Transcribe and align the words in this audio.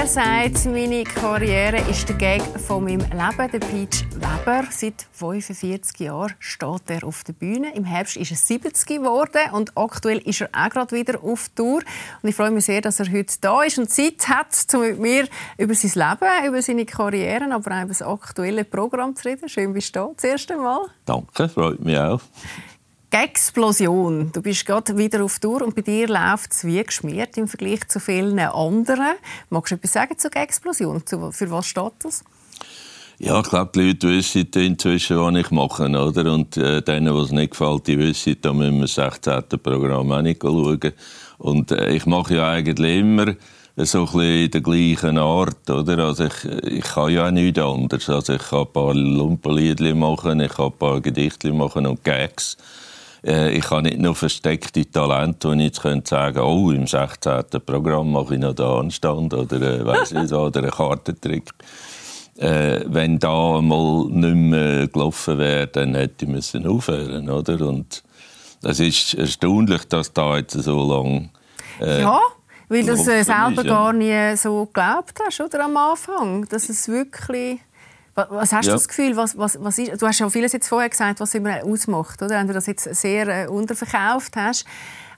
Er 0.00 0.06
sagt, 0.06 0.64
meine 0.64 1.04
Karriere 1.04 1.76
ist 1.90 2.08
der 2.08 2.16
Gag 2.16 2.40
von 2.40 2.84
meinem 2.84 3.00
Leben. 3.00 3.50
Der 3.52 3.58
Peach 3.58 4.06
Weber, 4.14 4.64
seit 4.70 5.06
45 5.12 6.00
Jahren 6.00 6.32
steht 6.38 6.88
er 6.88 7.04
auf 7.04 7.22
der 7.22 7.34
Bühne. 7.34 7.74
Im 7.74 7.84
Herbst 7.84 8.16
ist 8.16 8.30
er 8.30 8.38
70 8.38 8.86
geworden 8.86 9.52
und 9.52 9.76
aktuell 9.76 10.16
ist 10.20 10.40
er 10.40 10.48
auch 10.54 10.70
gerade 10.70 10.96
wieder 10.96 11.22
auf 11.22 11.50
Tour. 11.50 11.82
Und 12.22 12.28
ich 12.30 12.34
freue 12.34 12.50
mich 12.50 12.64
sehr, 12.64 12.80
dass 12.80 12.98
er 12.98 13.12
heute 13.12 13.34
da 13.42 13.62
ist 13.62 13.78
und 13.78 13.90
Zeit 13.90 14.26
hat, 14.26 14.66
um 14.72 14.80
mit 14.80 14.98
mir 15.00 15.28
über 15.58 15.74
sein 15.74 15.92
Leben, 15.94 16.48
über 16.48 16.62
seine 16.62 16.86
Karriere, 16.86 17.52
aber 17.52 17.70
auch 17.70 17.82
über 17.82 17.88
das 17.88 18.00
aktuelle 18.00 18.64
Programm 18.64 19.14
zu 19.14 19.28
reden. 19.28 19.50
Schön, 19.50 19.74
bist 19.74 19.94
du 19.94 20.00
da, 20.00 20.10
das 20.14 20.24
erste 20.24 20.56
Mal. 20.56 20.80
Danke, 21.04 21.46
freut 21.46 21.78
mich 21.78 21.98
auch. 21.98 22.22
Explosion. 23.12 24.30
Du 24.32 24.40
bist 24.40 24.64
gerade 24.64 24.96
wieder 24.96 25.24
auf 25.24 25.38
Tour 25.38 25.62
und 25.62 25.74
bei 25.74 25.82
dir 25.82 26.06
läuft 26.06 26.52
es 26.52 26.64
wie 26.64 26.82
geschmiert 26.82 27.36
im 27.36 27.48
Vergleich 27.48 27.88
zu 27.88 27.98
vielen 27.98 28.38
anderen. 28.38 29.16
Magst 29.48 29.72
du 29.72 29.76
etwas 29.76 29.92
sagen 29.92 30.16
zur 30.16 30.36
Explosion? 30.36 31.02
Für 31.06 31.50
was 31.50 31.66
steht 31.66 31.92
das? 32.02 32.22
Ja, 33.18 33.40
ich 33.40 33.50
glaube, 33.50 33.72
die 33.74 33.88
Leute 33.88 34.08
wissen 34.08 34.48
inzwischen, 34.54 35.18
was 35.18 35.34
ich 35.34 35.50
mache. 35.50 35.88
Oder? 35.90 36.32
Und 36.32 36.56
äh, 36.56 36.80
denen, 36.80 37.14
was 37.14 37.30
nicht 37.30 37.50
gefällt, 37.50 37.86
die 37.86 37.98
wissen, 37.98 38.36
da 38.40 38.52
müssen 38.52 38.76
wir 38.76 38.82
das 38.82 38.94
16. 38.94 39.60
Programm 39.62 40.10
auch 40.10 40.22
nicht 40.22 40.40
schauen. 40.42 40.92
Und 41.36 41.70
äh, 41.70 41.90
ich 41.90 42.06
mache 42.06 42.36
ja 42.36 42.50
eigentlich 42.50 43.00
immer 43.00 43.34
so 43.76 44.00
ein 44.00 44.04
bisschen 44.06 44.50
der 44.52 44.60
gleichen 44.60 45.18
Art. 45.18 45.68
Oder? 45.68 45.98
Also 45.98 46.24
ich, 46.24 46.44
ich 46.64 46.84
kann 46.84 47.12
ja 47.12 47.26
auch 47.26 47.30
nichts 47.30 47.58
anderes. 47.58 48.08
Also 48.08 48.34
ich 48.34 48.42
kann 48.42 48.60
ein 48.60 48.72
paar 48.72 48.94
Lumpenliedchen 48.94 49.98
machen, 49.98 50.40
ich 50.40 50.52
kann 50.52 50.66
ein 50.66 50.78
paar 50.78 51.00
Gedichte 51.00 51.52
machen 51.52 51.86
und 51.86 52.02
Gags. 52.04 52.56
Äh, 53.24 53.52
ich 53.52 53.70
habe 53.70 53.82
nicht 53.82 53.98
nur 53.98 54.14
versteckte 54.14 54.90
Talente, 54.90 55.48
wo 55.48 55.52
ich 55.52 55.60
jetzt 55.60 55.82
könnte 55.82 56.08
sagen 56.08 56.40
oh, 56.40 56.70
im 56.70 56.86
16. 56.86 57.44
Programm 57.64 58.12
mache 58.12 58.34
ich 58.34 58.40
noch 58.40 58.54
den 58.54 58.66
Anstand 58.66 59.34
oder, 59.34 59.60
äh, 59.60 59.84
weiss 59.84 60.12
nicht, 60.12 60.32
oder 60.32 60.60
einen 60.60 60.70
Kartentrick. 60.70 61.50
Äh, 62.38 62.80
wenn 62.86 63.18
da 63.18 63.60
mal 63.60 64.06
nicht 64.08 64.34
mehr 64.34 64.88
gelaufen 64.88 65.38
wäre, 65.38 65.66
dann 65.66 65.94
hätte 65.94 66.24
ich 66.24 66.30
müssen 66.30 66.66
aufhören 66.66 67.28
oder? 67.28 67.60
Und 67.68 68.02
es 68.62 68.80
ist 68.80 69.14
erstaunlich, 69.14 69.84
dass 69.88 70.12
da 70.12 70.38
jetzt 70.38 70.52
so 70.52 70.88
lange 70.88 71.28
äh, 71.80 72.02
ja, 72.02 72.20
weil 72.68 72.84
du 72.84 72.92
es 72.92 73.06
äh, 73.08 73.22
selber 73.24 73.62
ist, 73.62 73.64
ja. 73.64 73.70
gar 73.70 73.92
nie 73.92 74.36
so 74.36 74.66
geglaubt 74.66 75.18
hast, 75.24 75.40
oder 75.40 75.64
am 75.64 75.76
Anfang, 75.76 76.46
dass 76.48 76.68
es 76.68 76.88
wirklich 76.88 77.60
was 78.28 78.52
hast 78.52 78.66
ja. 78.66 78.72
du 78.72 78.78
das 78.78 78.88
Gefühl, 78.88 79.16
was, 79.16 79.36
was, 79.36 79.58
was 79.62 79.78
ist, 79.78 80.00
du 80.00 80.06
hast 80.06 80.18
ja 80.18 80.28
vieles 80.28 80.52
jetzt 80.52 80.68
vorher 80.68 80.88
gesagt, 80.88 81.20
was 81.20 81.34
immer 81.34 81.64
ausmacht, 81.64 82.22
oder? 82.22 82.36
wenn 82.36 82.46
du 82.46 82.52
das 82.52 82.66
jetzt 82.66 82.94
sehr 82.94 83.44
äh, 83.44 83.46
unterverkauft 83.46 84.36
hast. 84.36 84.64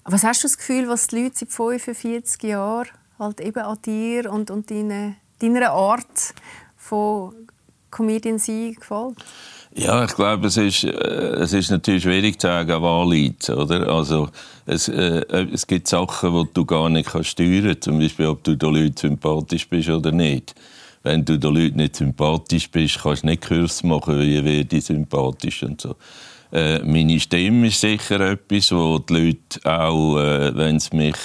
Was 0.04 0.24
hast 0.24 0.42
du 0.42 0.48
das 0.48 0.58
Gefühl, 0.58 0.88
was 0.88 1.06
die 1.06 1.22
Leute 1.22 1.36
seit 1.36 1.50
45 1.50 2.42
Jahren 2.42 2.88
halt 3.18 3.40
eben 3.40 3.62
an 3.62 3.78
dir 3.84 4.32
und, 4.32 4.50
und 4.50 4.70
deine, 4.70 5.16
deiner 5.40 5.70
Art 5.70 6.34
von 6.76 7.34
Comedian 7.90 8.38
sein 8.38 8.74
gefällt? 8.74 9.16
Ja, 9.74 10.04
ich 10.04 10.14
glaube, 10.14 10.48
es 10.48 10.56
ist, 10.56 10.84
äh, 10.84 10.88
es 10.88 11.52
ist 11.52 11.70
natürlich 11.70 12.02
schwierig 12.02 12.38
zu 12.38 12.46
sagen, 12.46 12.82
was 12.82 13.08
liegt, 13.08 13.48
oder? 13.48 13.88
Also, 13.88 14.28
es, 14.66 14.88
äh, 14.88 15.24
es 15.52 15.66
gibt 15.66 15.88
Sachen, 15.88 16.34
die 16.34 16.52
du 16.52 16.66
gar 16.66 16.90
nicht 16.90 17.10
kannst 17.10 17.30
steuern 17.30 17.64
kannst. 17.64 17.84
Zum 17.84 17.98
Beispiel, 17.98 18.26
ob 18.26 18.44
du 18.44 18.54
den 18.54 18.74
Leuten 18.74 18.96
sympathisch 18.96 19.68
bist 19.68 19.88
oder 19.88 20.12
nicht 20.12 20.54
wenn 21.02 21.24
du 21.24 21.38
den 21.38 21.54
Leuten 21.54 21.76
nicht 21.76 21.96
sympathisch 21.96 22.70
bist, 22.70 23.00
kannst 23.02 23.22
du 23.22 23.28
nicht 23.28 23.46
Kurs 23.46 23.82
machen, 23.82 24.20
wie 24.20 24.44
werde 24.44 24.76
ich 24.76 24.84
sympathisch 24.84 25.62
und 25.62 25.80
so. 25.80 25.96
Äh, 26.52 26.80
meine 26.80 27.18
Stimme 27.18 27.68
ist 27.68 27.80
sicher 27.80 28.20
etwas, 28.20 28.72
wo 28.72 28.98
die 28.98 29.12
Leute 29.14 29.60
auch, 29.64 30.18
äh, 30.18 30.54
wenn 30.54 30.78
sie 30.78 30.96
mich 30.96 31.16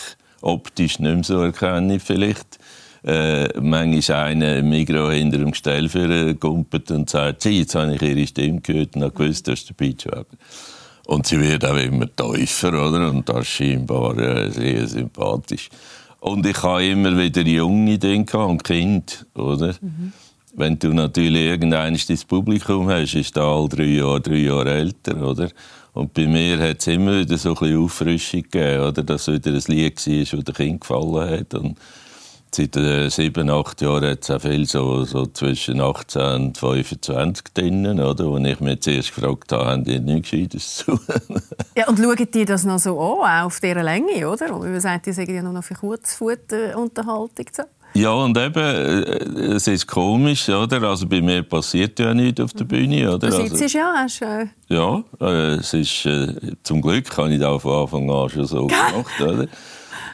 optisch 0.42 1.00
nicht 1.00 1.14
mehr 1.14 1.24
so 1.24 1.42
erkennen, 1.42 2.00
vielleicht, 2.00 2.60
äh, 3.04 3.48
manchmal 3.60 4.26
einen 4.26 4.60
im 4.60 4.70
Mikro 4.70 5.12
hinter 5.12 5.38
dem 5.38 5.52
Gestell 5.52 6.36
kumpelt 6.36 6.92
und 6.92 7.10
sagt, 7.10 7.44
sie, 7.44 7.60
jetzt 7.60 7.76
habe 7.76 7.96
ich 7.96 8.02
ihre 8.02 8.28
Stimme 8.28 8.62
gehört 8.62 8.96
und 8.96 9.04
habe 9.04 9.14
gewusst, 9.14 9.48
das 9.48 9.60
ist 9.60 9.70
der 9.70 9.76
Beachweber. 9.76 10.26
Und 11.08 11.26
sie 11.26 11.40
wird 11.40 11.64
auch 11.64 11.78
immer 11.78 12.14
tiefer, 12.14 12.70
oder? 12.70 13.10
Und 13.10 13.30
das 13.30 13.40
ist 13.40 13.48
scheinbar 13.48 14.18
äh, 14.18 14.52
sehr 14.52 14.88
sympathisch. 14.88 15.70
Und 16.28 16.46
ich 16.46 16.62
habe 16.62 16.86
immer 16.86 17.18
wieder 17.18 17.42
junge 17.44 17.94
Ideen 17.94 18.26
und 18.28 18.62
Kind, 18.62 19.26
oder? 19.34 19.76
Mhm. 19.80 20.12
Wenn 20.56 20.78
du 20.78 20.90
natürlich 20.90 21.46
irgendein 21.46 21.98
das 22.06 22.26
Publikum 22.26 22.90
hast, 22.90 23.16
ist 23.16 23.38
da 23.38 23.44
all 23.44 23.70
drei 23.70 23.86
Jahre, 23.86 24.20
drei 24.20 24.40
Jahre 24.40 24.74
älter, 24.74 25.26
oder? 25.26 25.48
Und 25.94 26.14
bei 26.14 26.28
mir 26.28 26.60
hat 26.60 26.80
es 26.82 26.88
immer 26.88 27.18
wieder 27.20 27.38
so 27.38 27.52
ein 27.52 27.56
bisschen 27.56 27.82
Auffrischung 27.82 28.42
gegeben, 28.42 28.84
oder? 28.84 29.04
Dass 29.04 29.30
wieder 29.30 29.52
ein 29.52 29.64
Lied 29.68 30.06
war, 30.06 30.20
das 30.20 30.44
dem 30.44 30.54
Kind 30.54 30.82
gefallen 30.82 31.30
hat. 31.30 31.54
Und 31.54 31.78
seit 32.56 32.76
äh, 32.76 33.10
sieben, 33.10 33.50
acht 33.50 33.82
Jahren 33.82 34.12
hat 34.12 34.24
es 34.24 34.32
auch 34.32 34.42
viel 34.42 34.66
so, 34.66 35.04
so 35.04 35.26
zwischen 35.28 35.82
18 35.82 36.22
und 36.22 36.58
25 36.58 37.54
drinnen, 37.54 38.00
oder? 38.00 38.26
Wo 38.26 38.38
ich 38.38 38.60
mich 38.60 38.82
zuerst 38.82 39.16
gefragt 39.16 39.52
habe, 39.52 39.66
haben 39.66 39.84
die 39.84 40.00
nichts 40.00 40.32
Gescheites 40.32 40.76
zu 40.78 41.00
Ja, 41.76 41.88
und 41.88 42.00
schauen 42.00 42.28
die 42.34 42.46
das 42.46 42.64
noch 42.66 42.80
so 42.80 43.22
an, 43.22 43.46
auf 43.46 43.60
dieser 43.60 43.84
Länge, 43.84 44.28
oder? 44.28 44.56
Und 44.56 44.72
man 44.72 44.82
sagt, 44.82 45.06
die 45.06 45.14
sagen 45.14 45.36
ja 45.36 45.42
nur 45.42 45.54
noch 45.54 45.64
für 45.64 45.76
Kurzfutter-Unterhaltung 45.76 47.46
so. 47.52 47.64
Ja, 47.94 48.12
und 48.12 48.38
eben, 48.38 48.60
äh, 48.60 49.56
es 49.56 49.68
ist 49.68 49.88
komisch, 49.88 50.50
oder? 50.50 50.84
Also 50.84 51.08
bei 51.08 51.22
mir 51.22 51.44
passiert 51.44 52.00
ja 52.00 52.14
nichts 52.14 52.42
auf 52.42 52.54
der 52.54 52.66
mhm. 52.66 52.68
Bühne, 52.68 53.16
oder? 53.16 53.30
Du 53.30 53.36
sitzt 53.36 53.62
also, 53.62 53.78
ja 53.78 53.94
hast, 53.96 54.22
äh... 54.22 54.46
Ja, 54.68 55.04
äh, 55.20 55.56
es 55.56 55.74
ist, 55.74 56.06
äh, 56.06 56.34
zum 56.64 56.82
Glück 56.82 57.18
habe 57.18 57.34
ich 57.34 57.40
das 57.40 57.62
von 57.62 57.82
Anfang 57.82 58.10
an 58.10 58.30
schon 58.30 58.46
so 58.46 58.68
gemacht, 58.68 59.22
oder? 59.22 59.48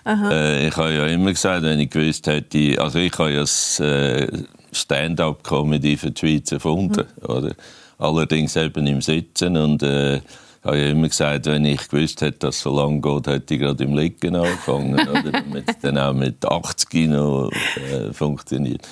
Äh, 0.05 0.67
ich 0.67 0.77
habe 0.77 0.93
ja 0.93 1.07
immer 1.07 1.31
gesagt, 1.31 1.63
wenn 1.63 1.79
ich 1.79 1.89
gewusst 1.89 2.27
hätte, 2.27 2.81
also 2.81 2.99
ich 2.99 3.17
habe 3.17 3.31
ja 3.31 3.39
das 3.41 3.79
äh, 3.79 4.27
Stand-up-Comedy 4.71 5.97
für 5.97 6.11
die 6.11 6.19
Schweiz 6.19 6.51
erfunden, 6.51 7.05
mhm. 7.21 7.29
oder? 7.29 7.55
Allerdings 7.97 8.55
eben 8.55 8.85
im 8.87 9.01
Sitzen 9.01 9.55
und 9.55 9.83
äh, 9.83 10.19
habe 10.63 10.79
ja 10.79 10.87
immer 10.89 11.07
gesagt, 11.07 11.45
wenn 11.45 11.65
ich 11.65 11.87
gewusst 11.87 12.21
hätte, 12.21 12.39
dass 12.39 12.55
es 12.55 12.61
so 12.61 12.75
lange 12.75 13.01
geht, 13.01 13.27
hätte 13.27 13.53
ich 13.53 13.59
gerade 13.59 13.83
im 13.83 13.95
Liegen 13.95 14.35
angefangen, 14.35 14.93
oder? 15.09 15.31
Damit 15.31 15.69
es 15.69 15.79
dann 15.79 15.97
auch 15.97 16.13
mit 16.13 16.45
80 16.45 17.09
noch 17.09 17.51
äh, 17.51 18.11
funktioniert. 18.13 18.87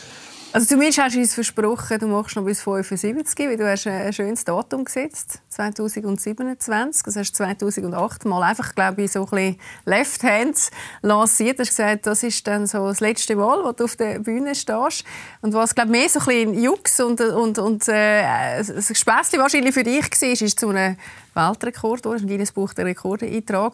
Also 0.54 0.68
zumindest 0.68 1.00
hast 1.00 1.16
du 1.16 1.20
uns 1.20 1.34
versprochen, 1.34 1.98
du 1.98 2.08
machst 2.08 2.36
noch 2.36 2.44
bis 2.44 2.62
75, 2.62 3.48
weil 3.48 3.56
du 3.56 3.72
hast 3.72 3.88
ein 3.88 4.12
schönes 4.12 4.44
Datum 4.44 4.84
gesetzt, 4.84 5.40
2027. 5.48 7.04
Das 7.04 7.16
hast 7.16 7.32
du 7.32 7.38
2008 7.38 8.26
mal 8.26 8.44
einfach, 8.44 8.76
glaube 8.76 9.04
ich, 9.04 9.14
so 9.14 9.24
ein 9.24 9.30
bisschen 9.30 9.60
Left 9.86 10.24
Hands 10.24 10.72
lanciert. 11.04 11.58
Du 11.58 11.62
hast 11.62 11.70
gesagt, 11.70 12.06
das 12.06 12.24
ist 12.24 12.46
dann 12.48 12.68
so 12.68 12.86
das 12.86 13.00
letzte 13.00 13.38
Mal, 13.38 13.64
wo 13.64 13.72
du 13.72 13.86
auf 13.86 13.96
der 13.96 14.20
Bühne 14.20 14.54
stehst. 14.54 15.06
Und 15.40 15.54
was, 15.54 15.74
glaube 15.74 15.96
ich, 15.96 16.02
mehr 16.02 16.10
so 16.10 16.20
ein 16.20 16.26
bisschen 16.26 16.62
Jux 16.62 17.00
und, 17.00 17.22
und, 17.22 17.58
und 17.58 17.88
äh, 17.88 18.24
ein 18.24 18.66
Späßchen 18.66 19.40
wahrscheinlich 19.40 19.74
für 19.74 19.84
dich 19.84 20.04
war, 20.04 20.30
ist 20.30 20.60
zu 20.60 20.68
einem 20.68 20.98
Weltrekord, 21.34 22.04
du 22.04 22.14
hast 22.14 22.28
Guinness 22.28 22.52
Buch 22.52 22.74
der 22.74 22.86
Rekorde 22.86 23.26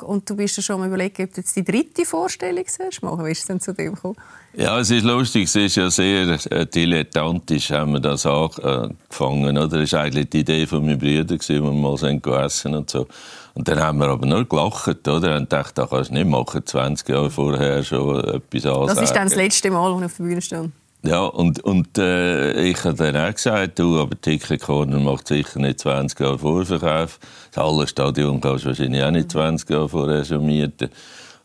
Und 0.05 0.29
du 0.29 0.35
bist 0.35 0.57
dir 0.57 0.61
schon 0.61 0.79
mal 0.79 0.87
überlegt, 0.87 1.19
ob 1.19 1.33
du 1.33 1.41
jetzt 1.41 1.55
die 1.55 1.63
dritte 1.63 2.05
Vorstellung 2.05 2.63
machen 3.01 3.25
Wie 3.25 3.31
ist 3.31 3.39
es 3.39 3.45
denn 3.45 3.59
zu 3.59 3.73
dem 3.73 3.95
gekommen? 3.95 4.15
Ja, 4.53 4.79
es 4.79 4.91
ist 4.91 5.03
lustig, 5.03 5.45
es 5.45 5.55
ist 5.55 5.75
ja 5.75 5.89
sehr 5.89 6.39
äh, 6.51 6.65
dilettantisch, 6.67 7.71
haben 7.71 7.93
wir 7.93 7.99
das 7.99 8.25
angefangen. 8.27 9.57
Oder? 9.57 9.79
Das 9.79 9.93
war 9.93 10.01
eigentlich 10.01 10.29
die 10.29 10.39
Idee 10.41 10.67
von 10.67 10.85
meinen 10.85 10.99
Brüdern, 10.99 11.39
die 11.39 11.63
wir 11.63 11.71
mal 11.71 11.97
sind 11.97 12.25
essen 12.27 12.75
und 12.75 12.89
so. 12.89 13.07
Und 13.55 13.67
dann 13.67 13.79
haben 13.79 13.97
wir 13.97 14.07
aber 14.07 14.27
nur 14.27 14.47
gelacht, 14.47 15.07
oder? 15.07 15.35
Und 15.37 15.51
dachte, 15.51 15.81
das 15.81 15.89
kannst 15.89 16.11
du 16.11 16.13
nicht 16.13 16.27
machen, 16.27 16.63
20 16.63 17.09
Jahre 17.09 17.31
vorher 17.31 17.83
schon 17.83 18.23
etwas 18.23 18.65
ansagen. 18.65 18.87
Das 18.87 19.01
ist 19.01 19.15
dann 19.15 19.27
das 19.27 19.35
letzte 19.35 19.71
Mal, 19.71 19.91
als 19.91 19.99
ich 19.99 20.05
auf 20.05 20.17
der 20.17 20.23
Bühne 20.23 20.41
stand. 20.41 20.73
Ja, 21.03 21.25
und, 21.25 21.63
und 21.63 21.97
äh, 21.97 22.59
ich 22.63 22.83
habe 22.83 22.95
dann 22.95 23.15
auch 23.15 23.33
gesagt, 23.33 23.79
du, 23.79 23.99
aber 23.99 24.19
Ticket 24.19 24.61
Corner 24.61 24.99
macht 24.99 25.27
sicher 25.27 25.59
nicht 25.59 25.79
20 25.79 26.19
Jahre 26.19 26.39
Vorverkauf. 26.39 27.19
Das 27.51 27.63
Hallenstadion 27.63 28.41
kannst 28.41 28.65
du 28.65 28.69
wahrscheinlich 28.69 29.03
auch 29.03 29.11
nicht 29.11 29.31
20 29.31 29.69
Jahre 29.69 29.89
vorher 29.89 30.25
schon. 30.25 30.73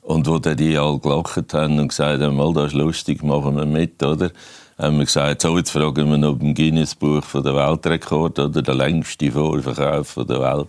Und 0.00 0.26
wo 0.26 0.38
dann 0.38 0.56
die 0.56 0.76
alle 0.76 0.99
gelacht 0.99 1.55
haben 1.55 1.79
und 1.79 1.88
gesagt 1.88 2.23
haben, 2.23 2.37
mal, 2.37 2.53
das 2.53 2.69
ist 2.69 2.73
lustig, 2.73 3.23
machen 3.23 3.56
wir 3.56 3.67
mit, 3.67 4.03
oder? 4.03 4.31
Haben 4.79 4.99
wir 4.99 5.05
gesagt, 5.05 5.43
so, 5.43 5.56
jetzt 5.56 5.71
fragen 5.71 6.11
wir 6.11 6.19
noch 6.19 6.41
im 6.41 6.55
Guinness-Buch 6.55 7.23
von 7.23 7.44
der 7.44 7.55
Weltrekord, 7.55 8.38
oder? 8.38 8.62
Der 8.62 8.75
längste 8.75 9.31
Vorverkauf 9.31 10.15
der 10.29 10.41
Welt. 10.41 10.69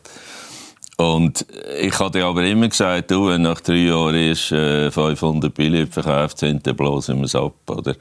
Und 0.98 1.48
ich 1.82 1.98
hatte 2.00 2.24
aber 2.24 2.44
immer 2.44 2.68
gesagt, 2.68 3.10
du, 3.10 3.30
wenn 3.30 3.42
nach 3.42 3.62
drei 3.62 3.88
Jahren 3.88 4.14
erst 4.14 4.52
äh, 4.52 4.92
500 4.92 5.52
Billionen 5.54 5.92
verkauft 5.92 6.38
sind, 6.38 6.68
dann 6.68 6.76
blasen 6.76 7.18
wir 7.18 7.26
es 7.26 7.36
ab, 7.36 7.56
oder? 7.68 7.96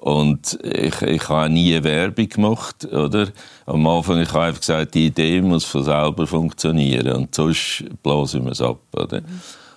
Und 0.00 0.56
ich, 0.62 1.02
ich 1.02 1.28
habe 1.28 1.50
nie 1.50 1.82
Werbung 1.82 2.28
gemacht, 2.28 2.84
oder? 2.86 3.28
Am 3.66 3.84
Anfang 3.86 4.20
ich 4.20 4.32
habe 4.32 4.44
einfach 4.44 4.60
gesagt, 4.60 4.94
die 4.94 5.06
Idee 5.06 5.40
muss 5.40 5.64
von 5.64 5.82
selber 5.82 6.26
funktionieren 6.26 7.16
und 7.16 7.34
sonst 7.34 7.84
blasen 8.02 8.44
wir 8.44 8.52
es 8.52 8.62
ab, 8.62 8.78
oder? 8.94 9.22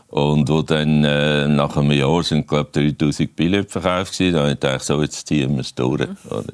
Und 0.09 0.47
wo 0.47 0.61
dann 0.61 1.03
äh, 1.03 1.47
nach 1.47 1.75
einem 1.75 1.91
Jahr 1.91 2.21
sind, 2.21 2.47
glaube 2.47 2.69
ich, 2.81 2.97
3000 2.97 3.35
Billionen 3.35 3.67
verkauft 3.67 4.17
gewesen, 4.17 4.57
da 4.59 4.69
habe 4.69 4.77
ich 4.77 4.83
so, 4.83 5.01
jetzt 5.01 5.27
ziehen 5.27 5.55
wir 5.55 5.61
es 5.61 5.73
durch, 5.73 6.07
oder? 6.29 6.53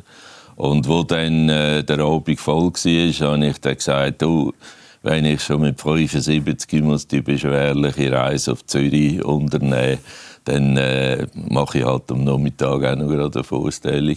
Und 0.56 0.88
wo 0.88 1.04
dann 1.04 1.50
äh, 1.50 1.84
der 1.84 2.00
Abend 2.00 2.40
voll 2.40 2.72
war, 2.72 3.30
habe 3.32 3.46
ich 3.48 3.60
dann 3.60 3.76
gesagt, 3.76 4.22
du, 4.22 4.54
wenn 5.04 5.26
ich 5.26 5.44
schon 5.44 5.62
mit 5.62 5.80
75 5.80 6.82
muss 6.82 7.08
die 7.08 7.22
beschwerliche 7.22 8.12
Reise 8.12 8.54
auf 8.54 8.66
Zürich 8.66 9.24
unternehmen 9.24 10.00
dann 10.48 10.78
äh, 10.78 11.28
mache 11.34 11.80
ich 11.80 11.86
halt 11.86 12.10
am 12.10 12.24
Nachmittag 12.24 12.84
auch 12.84 12.96
noch 12.96 13.12
eine 13.12 13.44
Vorstellung. 13.44 14.16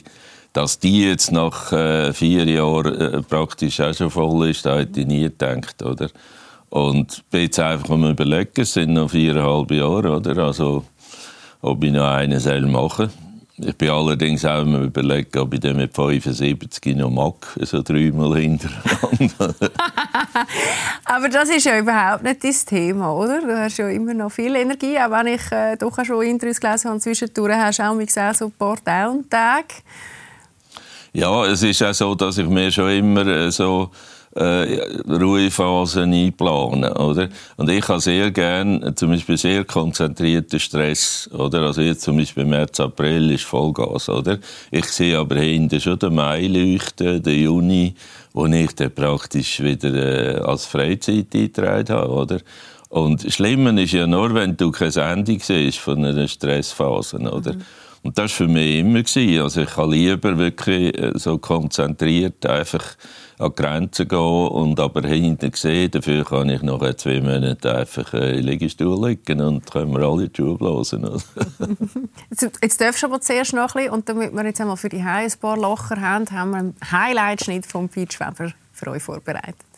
Dass 0.52 0.78
die 0.78 1.04
jetzt 1.04 1.32
nach 1.32 1.72
äh, 1.72 2.12
vier 2.12 2.44
Jahren 2.44 3.00
äh, 3.00 3.22
praktisch 3.22 3.80
auch 3.80 3.94
schon 3.94 4.10
voll 4.10 4.48
ist, 4.48 4.64
da 4.66 4.78
hätte 4.78 5.00
ich 5.00 5.06
nie 5.06 5.22
gedacht, 5.22 5.82
oder? 5.82 6.08
Und 6.68 7.24
jetzt 7.32 7.58
einfach 7.58 7.90
am 7.90 8.08
überlegen, 8.08 8.50
es 8.56 8.74
sind 8.74 8.92
noch 8.92 9.10
viereinhalb 9.10 9.70
Jahre, 9.72 10.16
oder? 10.16 10.38
Also, 10.38 10.84
ob 11.62 11.82
ich 11.82 11.92
noch 11.92 12.08
einen 12.08 12.38
soll 12.38 12.62
machen 12.62 13.10
Ich 13.62 13.76
bin 13.76 13.90
allerdings 13.90 14.44
auch 14.44 14.60
am 14.60 14.84
überlegen, 14.84 15.38
ob 15.38 15.52
ich 15.52 15.60
den 15.60 15.76
mit 15.76 15.94
75 15.94 16.96
noch 16.96 17.10
mag, 17.10 17.34
so 17.60 17.82
dreimal 17.82 18.38
hintereinander. 18.38 19.54
Aber 21.04 21.28
das 21.28 21.50
ist 21.50 21.66
ja 21.66 21.78
überhaupt 21.78 22.22
nicht 22.22 22.42
dein 22.42 22.54
Thema, 22.66 23.12
oder? 23.12 23.40
Du 23.40 23.58
hast 23.58 23.76
ja 23.76 23.88
immer 23.88 24.14
noch 24.14 24.30
viel 24.30 24.56
Energie, 24.56 24.98
auch 24.98 25.10
wenn 25.10 25.26
ich 25.26 25.52
äh, 25.52 25.76
doch 25.76 26.02
schon 26.04 26.22
Interviews 26.22 26.60
gelesen 26.60 26.90
habe, 26.90 27.00
zwischendurch 27.00 27.54
hast 27.54 27.78
du 27.80 27.82
auch 27.82 27.94
mal 27.94 28.34
so 28.34 28.46
ein 28.46 28.52
paar 28.52 28.76
Down-Tage. 28.84 29.74
Ja, 31.12 31.44
es 31.44 31.62
ist 31.62 31.82
auch 31.82 31.92
so, 31.92 32.14
dass 32.14 32.38
ich 32.38 32.46
mir 32.46 32.70
schon 32.70 32.90
immer 32.90 33.26
äh, 33.26 33.50
so 33.50 33.90
äh, 34.34 34.78
Ruhephasen 35.08 36.12
einplanen, 36.12 36.92
oder? 36.92 37.28
Und 37.56 37.68
ich 37.68 37.86
habe 37.88 38.00
sehr 38.00 38.30
gern, 38.30 38.94
zum 38.96 39.10
Beispiel 39.10 39.36
sehr 39.36 39.64
konzentrierten 39.64 40.60
Stress, 40.60 41.28
oder? 41.32 41.62
Also 41.62 41.80
jetzt 41.80 42.02
zum 42.02 42.16
Beispiel 42.16 42.44
März, 42.44 42.78
April 42.80 43.32
ist 43.32 43.44
Vollgas, 43.44 44.08
oder? 44.08 44.38
Ich 44.70 44.86
sehe 44.86 45.18
aber 45.18 45.36
hinten 45.36 45.80
schon 45.80 45.98
den 45.98 46.14
Mai 46.14 46.46
leuchten, 46.46 47.22
den 47.22 47.42
Juni, 47.42 47.94
wo 48.32 48.46
ich 48.46 48.74
dann 48.76 48.94
praktisch 48.94 49.60
wieder 49.60 49.94
äh, 49.94 50.40
als 50.40 50.66
Freizeit 50.66 51.34
eingetragen 51.34 51.94
habe, 51.94 52.10
oder? 52.10 52.38
Und 52.88 53.32
Schlimmer 53.32 53.76
ist 53.80 53.92
ja 53.92 54.06
nur, 54.06 54.34
wenn 54.34 54.56
du 54.56 54.70
keine 54.72 54.90
Sendung 54.90 55.38
siehst 55.40 55.78
von 55.78 56.04
einer 56.04 56.26
Stressphase, 56.26 57.18
oder? 57.18 57.54
Mhm. 57.54 57.62
Und 58.02 58.16
das 58.16 58.30
war 58.32 58.46
für 58.46 58.48
mich 58.48 58.78
immer. 58.78 59.02
Gewesen. 59.02 59.42
Also 59.42 59.60
ich 59.62 59.70
kann 59.70 59.90
lieber 59.90 60.38
wirklich 60.38 60.98
äh, 60.98 61.12
so 61.16 61.38
konzentriert 61.38 62.46
einfach 62.46 62.96
an 63.38 63.52
die 63.56 63.62
Grenzen 63.62 64.08
gehen 64.08 64.18
und 64.48 64.80
aber 64.80 65.06
hinten 65.06 65.52
sehen, 65.54 65.90
dafür 65.90 66.24
kann 66.24 66.48
ich 66.50 66.62
noch 66.62 66.82
zwei 66.94 67.20
Monate 67.20 67.74
einfach 67.74 68.12
äh, 68.14 68.38
im 68.38 68.46
Liegestuhl 68.46 69.08
liegen 69.08 69.40
und 69.40 69.70
können 69.70 69.92
wir 69.92 70.06
alle 70.06 70.28
die 70.28 70.36
Schuhe 70.36 70.56
blasen. 70.56 71.04
jetzt, 72.30 72.50
jetzt 72.62 72.80
darfst 72.80 73.02
du 73.02 73.06
aber 73.06 73.20
zuerst 73.20 73.54
noch 73.54 73.74
ein 73.74 73.84
bisschen, 73.84 73.92
und 73.92 74.08
damit 74.08 74.32
wir 74.32 74.44
jetzt 74.44 74.60
einmal 74.60 74.76
für 74.76 74.90
die 74.90 75.04
Haie 75.04 75.24
ein 75.24 75.40
paar 75.40 75.56
Locher 75.56 76.00
haben, 76.00 76.30
haben 76.30 76.50
wir 76.50 76.58
einen 76.58 76.74
Highlight-Schnitt 76.90 77.66
von 77.66 77.88
Pete 77.88 78.14
Schweber 78.14 78.52
für 78.72 78.90
euch 78.90 79.02
vorbereitet. 79.02 79.69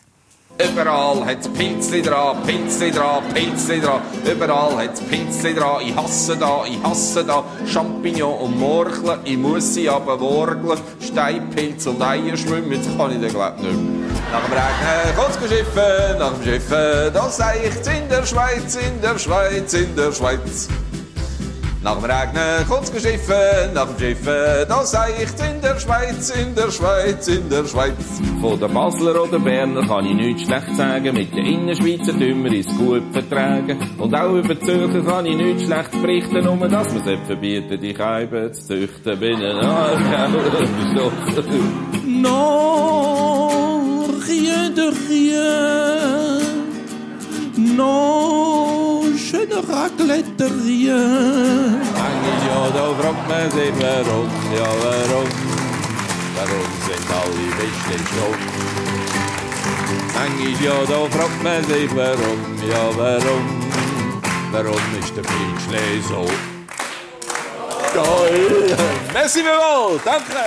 Überall 0.59 1.25
hat's 1.25 1.47
Pinzli 1.47 2.03
dran, 2.03 2.37
Pinzli 2.45 2.91
dran, 2.91 3.23
Pinzli 3.33 3.81
dran. 3.81 4.01
Überall 4.23 4.77
hat's 4.77 5.01
Pinzli 5.01 5.55
dran. 5.55 5.81
Ich 5.83 5.95
hasse 5.95 6.37
da, 6.37 6.63
ich 6.65 6.81
hasse 6.83 7.23
da. 7.25 7.43
Champignon 7.65 8.37
und 8.37 8.59
Morcheln, 8.59 9.19
ich 9.23 9.37
muss 9.37 9.73
sie 9.73 9.89
aber 9.89 10.19
worgeln. 10.19 10.79
Steinpilz 10.99 11.87
und 11.87 12.01
Eier 12.01 12.37
schwimmen, 12.37 12.71
jetzt 12.71 12.95
kann 12.95 13.11
ich 13.11 13.19
den 13.19 13.29
glaub 13.31 13.57
nicht 13.59 13.73
mehr. 13.73 14.09
Nach 14.31 14.43
dem 14.43 14.53
Regen 14.53 15.15
kommt's 15.15 15.49
schiffen, 15.49 16.19
nach 16.19 16.33
dem 16.33 16.43
Schiffen, 16.43 17.13
das 17.13 17.37
seicht's 17.37 17.87
in 17.87 18.09
der 18.09 18.25
Schweiz, 18.25 18.75
in 18.75 19.01
der 19.01 19.17
Schweiz, 19.17 19.73
in 19.73 19.95
der 19.95 20.11
Schweiz. 20.11 20.69
Nach 21.83 21.97
dem 21.97 22.05
Regnen 22.05 22.65
kommt's 22.69 22.93
geschiffen, 22.93 23.73
nach 23.73 23.87
dem 23.87 23.99
Schiffen, 23.99 24.67
da 24.69 24.85
seicht 24.85 25.37
in 25.41 25.59
der 25.61 25.77
Schweiz, 25.77 26.29
in 26.29 26.55
der 26.55 26.71
Schweiz, 26.71 27.27
in 27.27 27.49
der 27.49 27.65
Schweiz. 27.65 28.21
Von 28.39 28.57
der 28.57 28.69
Basler 28.69 29.21
oder 29.21 29.37
Berner 29.37 29.85
kann 29.85 30.05
ich 30.05 30.15
nichts 30.15 30.43
schlecht 30.43 30.77
sagen, 30.77 31.13
mit 31.13 31.35
den 31.35 31.45
Innerschweizer 31.45 32.13
Dümmer 32.13 32.53
ist 32.53 32.69
gut 32.77 33.03
vertragen. 33.11 33.77
Und 33.97 34.15
auch 34.15 34.33
über 34.33 34.57
Zürcher 34.61 35.01
kann 35.01 35.25
ich 35.25 35.35
nichts 35.35 35.63
schlecht 35.63 35.91
berichten, 36.01 36.45
nur 36.45 36.69
dass 36.69 36.87
man 36.93 37.05
es 37.05 37.27
verbieten, 37.27 37.81
die 37.81 37.93
Scheiben 37.93 38.53
zu 38.53 38.65
züchten. 38.65 39.19
Bin 39.19 39.43
ein 39.43 39.55
Non, 42.21 44.05
rien 44.25 44.73
de 44.73 44.89
rien. 45.09 46.43
Non, 47.75 48.52
je 49.43 49.55
ne 49.55 49.61
raclette 49.73 50.45
rien. 50.65 51.81
Manchmal 51.93 52.39
ja, 52.47 52.69
da 52.75 52.85
fragt 52.99 53.27
man 53.27 53.51
sich 53.51 53.73
warum, 53.79 54.29
ja 54.55 54.69
warum. 54.83 55.29
Warum 56.35 56.69
sind 56.85 57.07
alle 57.19 57.47
Weste 57.57 57.97
schon? 58.09 58.37
Manchmal 60.15 60.63
ja, 60.63 60.77
da 60.87 60.99
fragt 61.15 61.43
man 61.43 61.63
sich 61.63 61.89
warum, 61.95 62.39
ja 62.71 62.83
warum. 62.97 63.43
Warum 64.51 64.83
ist 64.99 65.15
der 65.15 65.23
Pitschle 65.23 66.01
so? 66.07 66.25
Geil! 67.93 68.77
Merci 69.13 69.39
vielmals, 69.39 70.03
danke! 70.05 70.43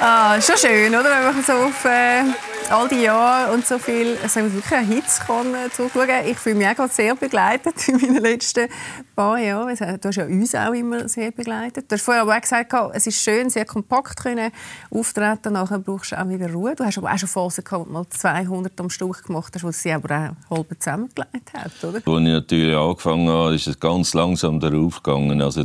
Ah, 0.00 0.40
schon 0.40 0.56
schön, 0.56 0.94
oder? 0.94 1.04
Wenn 1.04 1.34
man 1.34 1.44
so 1.44 1.52
auf... 1.52 1.84
Äh 1.84 2.51
all 2.72 2.88
die 2.88 3.02
Jahre 3.02 3.52
und 3.52 3.66
so 3.66 3.78
viel, 3.78 4.16
haben 4.16 4.54
wirklich 4.54 4.80
Hits 4.88 5.20
kann, 5.20 5.54
zuschauen. 5.72 6.08
Ich 6.26 6.38
fühle 6.38 6.54
mich 6.54 6.78
auch 6.78 6.90
sehr 6.90 7.14
begleitet 7.14 7.88
in 7.88 7.96
meinen 7.96 8.22
letzten 8.22 8.68
paar 9.14 9.38
Jahren. 9.38 9.76
Du 9.76 10.08
hast 10.08 10.16
ja 10.16 10.24
uns 10.24 10.54
auch 10.54 10.72
immer 10.72 11.06
sehr 11.08 11.30
begleitet. 11.32 11.90
Du 11.90 11.94
hast 11.94 12.02
vorher 12.02 12.22
aber 12.22 12.36
auch 12.36 12.40
gesagt, 12.40 12.72
es 12.94 13.06
ist 13.06 13.22
schön, 13.22 13.50
sehr 13.50 13.66
kompakt 13.66 14.22
können 14.22 14.50
auftreten. 14.90 15.52
Nachher 15.52 15.78
brauchst 15.80 16.12
du 16.12 16.20
auch 16.20 16.28
wieder 16.28 16.50
Ruhe. 16.50 16.74
Du 16.74 16.84
hast 16.84 16.96
aber 16.96 17.12
auch 17.12 17.18
schon 17.18 17.28
Phasen 17.28 17.64
gehabt, 17.64 17.90
mal 17.90 18.06
200 18.08 18.80
am 18.80 18.88
Stück 18.88 19.24
gemacht 19.24 19.52
hast, 19.54 19.64
wo 19.64 19.70
sie 19.70 19.92
aber 19.92 20.34
auch 20.50 20.56
halb 20.56 20.68
zusammengelegt 20.78 21.52
hat, 21.52 21.72
oder? 21.84 21.96
Als 21.96 22.06
ich 22.06 22.32
natürlich 22.32 22.76
angefangen 22.76 23.28
habe, 23.28 23.54
ist 23.54 23.66
es 23.66 23.78
ganz 23.78 24.14
langsam 24.14 24.60
darauf 24.60 25.02
gegangen. 25.02 25.42
Also 25.42 25.64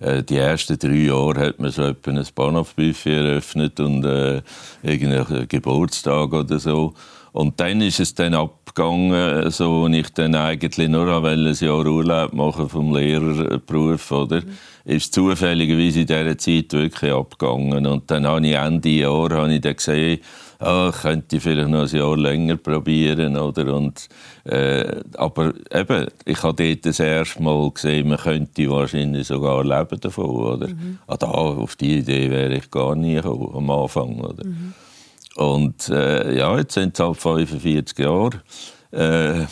äh, 0.00 0.22
die 0.22 0.38
ersten 0.38 0.78
drei 0.78 0.94
Jahre 0.94 1.40
hat 1.40 1.58
man 1.58 1.70
so 1.70 1.82
etwa 1.82 2.10
ein 2.10 2.26
Bahnhofbuffet 2.34 3.12
eröffnet 3.12 3.78
und 3.78 4.04
äh, 4.04 4.42
irgendeinen 4.82 5.48
Geburtstag 5.48 6.32
oder 6.32 6.45
so. 6.48 6.94
Und 7.32 7.60
dann 7.60 7.82
ist 7.82 8.00
es 8.00 8.14
dann 8.14 8.32
abgegangen, 8.32 9.50
so, 9.50 9.82
und 9.82 9.92
ich 9.92 10.08
dann 10.14 10.34
eigentlich 10.34 10.88
nur 10.88 11.22
ein 11.22 11.54
Jahr 11.54 11.86
Urlaub 11.86 12.32
machen 12.32 12.66
vom 12.66 12.96
Lehrerberuf, 12.96 14.10
oder? 14.10 14.40
Mhm. 14.40 14.56
Ist 14.86 15.12
zufälligerweise 15.12 16.00
in 16.00 16.06
dieser 16.06 16.38
Zeit 16.38 16.72
wirklich 16.72 17.12
abgegangen. 17.12 17.86
Und 17.86 18.10
dann 18.10 18.26
habe 18.26 18.46
ich 18.46 18.54
Ende 18.54 18.88
Jahr 18.88 19.30
habe 19.32 19.52
ich 19.52 19.60
dann 19.60 19.76
gesehen, 19.76 20.20
ah, 20.60 20.90
könnte 20.90 21.36
ich 21.36 21.42
vielleicht 21.42 21.68
noch 21.68 21.92
ein 21.92 21.98
Jahr 21.98 22.16
länger 22.16 22.56
probieren, 22.56 23.36
oder? 23.36 23.74
Und, 23.74 24.08
äh, 24.44 25.02
aber 25.18 25.52
eben, 25.74 26.06
ich 26.24 26.42
habe 26.42 26.64
dort 26.64 26.86
das 26.86 27.00
erste 27.00 27.42
Mal 27.42 27.70
gesehen, 27.70 28.08
man 28.08 28.18
könnte 28.18 28.70
wahrscheinlich 28.70 29.26
sogar 29.26 29.62
leben 29.62 30.00
davon, 30.00 30.24
oder? 30.24 30.68
Mhm. 30.68 31.00
Ah, 31.06 31.18
da, 31.18 31.26
auf 31.26 31.76
die 31.76 31.98
Idee 31.98 32.30
wäre 32.30 32.54
ich 32.54 32.70
gar 32.70 32.94
nie 32.94 33.16
gekommen, 33.16 33.50
am 33.54 33.70
Anfang, 33.70 34.20
oder? 34.20 34.46
Mhm. 34.46 34.72
Und 35.36 35.88
äh, 35.90 36.36
ja, 36.36 36.56
jetzt 36.56 36.74
sind 36.74 36.98
es 36.98 37.04
halt 37.04 37.16
45 37.18 37.98
Jahre. 37.98 38.42
Äh, 38.90 39.46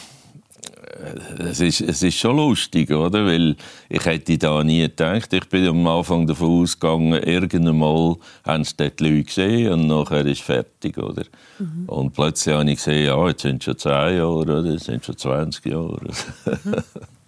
es 1.38 1.60
ist, 1.60 1.80
es 1.80 2.02
ist 2.02 2.18
schon 2.18 2.36
lustig, 2.36 2.90
oder? 2.90 3.26
Weil 3.26 3.56
ich 3.88 4.04
hätte 4.04 4.38
da 4.38 4.62
nie 4.62 4.82
gedacht. 4.82 5.32
Ich 5.32 5.48
bin 5.48 5.66
am 5.66 5.86
Anfang 5.86 6.26
davon 6.26 6.62
ausgegangen, 6.62 7.22
irgendwann 7.22 7.78
mal 7.78 8.16
haben 8.44 8.64
sie 8.64 8.74
dort 8.76 9.00
Leute 9.00 9.24
gesehen 9.24 9.72
und 9.72 9.86
nachher 9.86 10.24
ist 10.24 10.40
es 10.40 10.44
fertig, 10.44 10.96
oder? 10.98 11.24
Mhm. 11.58 11.84
Und 11.86 12.12
plötzlich 12.12 12.54
habe 12.54 12.70
ich 12.70 12.76
gesehen, 12.76 13.06
ja, 13.06 13.28
jetzt 13.28 13.42
sind 13.42 13.58
es 13.58 13.64
schon 13.64 13.78
10 13.78 13.90
Jahre, 13.90 14.28
oder? 14.28 14.64
Jetzt 14.64 14.84
sind 14.84 15.04
schon 15.04 15.16
20 15.16 15.66
Jahre. 15.66 16.00
Mhm. 16.46 16.74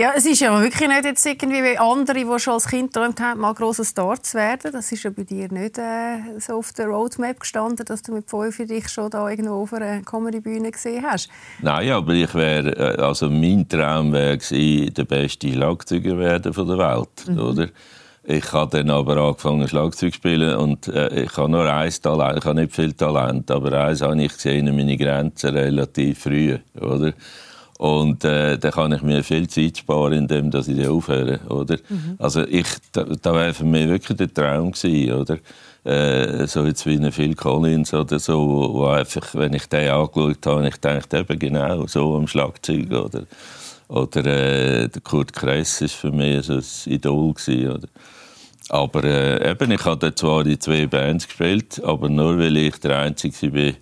Ja, 0.00 0.12
es 0.16 0.24
ist 0.24 0.40
ja 0.40 0.58
wirklich 0.58 0.88
nicht 0.88 1.04
jetzt 1.04 1.26
irgendwie 1.26 1.62
wie 1.62 1.76
andere, 1.76 2.14
die 2.14 2.40
schon 2.40 2.54
als 2.54 2.68
Kind 2.68 2.94
geträumt 2.94 3.20
haben, 3.20 3.38
mal 3.38 3.52
grosser 3.52 3.84
Star 3.84 4.22
zu 4.22 4.38
werden. 4.38 4.72
Das 4.72 4.90
ist 4.90 5.02
ja 5.02 5.10
bei 5.10 5.24
dir 5.24 5.52
nicht 5.52 5.76
äh, 5.76 6.38
so 6.38 6.54
auf 6.54 6.72
der 6.72 6.86
Roadmap 6.86 7.40
gestanden, 7.40 7.84
dass 7.84 8.00
du 8.00 8.14
mit 8.14 8.30
fünf 8.30 8.56
dich 8.56 8.88
schon 8.88 9.10
da 9.10 9.28
irgendwo 9.28 9.64
auf 9.64 9.74
einer 9.74 10.00
Comedy-Bühne 10.00 10.70
gesehen 10.70 11.04
hast. 11.06 11.28
Nein, 11.60 11.90
aber 11.90 12.14
ich 12.14 12.34
wäre, 12.34 12.96
äh, 12.96 13.02
also 13.02 13.28
mein 13.28 13.68
Traum 13.68 14.14
wäre 14.14 14.38
der 14.38 15.04
beste 15.04 15.52
Schlagzeuger 15.52 16.16
werden 16.16 16.54
von 16.54 16.66
der 16.66 16.78
Welt, 16.78 17.28
mhm. 17.28 17.38
oder? 17.38 17.68
Ich 18.24 18.50
habe 18.54 18.78
dann 18.78 18.88
aber 18.88 19.18
angefangen 19.18 19.68
Schlagzeug 19.68 20.14
zu 20.14 20.16
spielen 20.16 20.56
und 20.56 20.88
äh, 20.88 21.24
ich 21.24 21.36
habe 21.36 21.50
nur 21.50 21.70
ein 21.70 21.92
Talent, 22.02 22.38
ich 22.38 22.44
habe 22.46 22.58
nicht 22.58 22.74
viel 22.74 22.94
Talent, 22.94 23.50
aber 23.50 23.72
eins 23.72 24.00
habe 24.00 24.22
ich 24.22 24.32
gesehen, 24.32 24.74
meine 24.74 24.96
Grenzen 24.96 25.54
relativ 25.54 26.20
früh, 26.20 26.56
oder? 26.80 27.12
Und 27.80 28.26
äh, 28.26 28.58
dann 28.58 28.72
kann 28.72 28.92
ich 28.92 29.00
mir 29.00 29.24
viel 29.24 29.48
Zeit 29.48 29.78
sparen, 29.78 30.12
indem 30.12 30.50
dass 30.50 30.68
ich 30.68 30.86
aufhöre, 30.86 31.40
oder? 31.48 31.78
Mhm. 31.88 32.16
Also 32.18 32.42
ich, 32.42 32.66
da, 32.92 33.04
da 33.04 33.32
wäre 33.32 33.54
für 33.54 33.64
mich 33.64 33.88
wirklich 33.88 34.18
der 34.18 34.34
Traum 34.34 34.72
gewesen, 34.72 35.14
oder? 35.14 35.38
Äh, 35.84 36.46
so 36.46 36.66
jetzt 36.66 36.84
wie 36.84 36.96
eine 36.96 37.10
Phil 37.10 37.34
Collins 37.34 37.94
oder 37.94 38.18
so, 38.18 38.68
wo 38.74 38.84
einfach, 38.84 39.34
wenn 39.34 39.54
ich 39.54 39.64
den 39.64 39.88
angeschaut 39.88 40.44
habe, 40.44 40.68
ich 40.68 40.76
dachte 40.76 41.20
eben 41.20 41.38
genau 41.38 41.86
so 41.86 42.16
am 42.16 42.26
Schlagzeug, 42.26 42.90
mhm. 42.90 42.96
oder? 42.96 43.22
Oder 43.88 44.26
äh, 44.26 44.88
der 44.90 45.00
Kurt 45.02 45.32
Kress 45.32 45.80
ist 45.80 45.94
für 45.94 46.12
mich 46.12 46.44
so 46.44 46.56
ein 46.56 46.64
Idol 46.84 47.32
gewesen, 47.32 47.70
oder? 47.70 47.88
Aber 48.68 49.04
äh, 49.04 49.52
eben, 49.52 49.70
ich 49.70 49.84
habe 49.86 50.14
zwar 50.14 50.44
die 50.44 50.58
zwei 50.58 50.86
Bands 50.86 51.26
gespielt, 51.26 51.82
aber 51.82 52.10
nur 52.10 52.38
weil 52.38 52.58
ich 52.58 52.76
der 52.76 52.98
Einzige 52.98 53.54
war, 53.54 53.72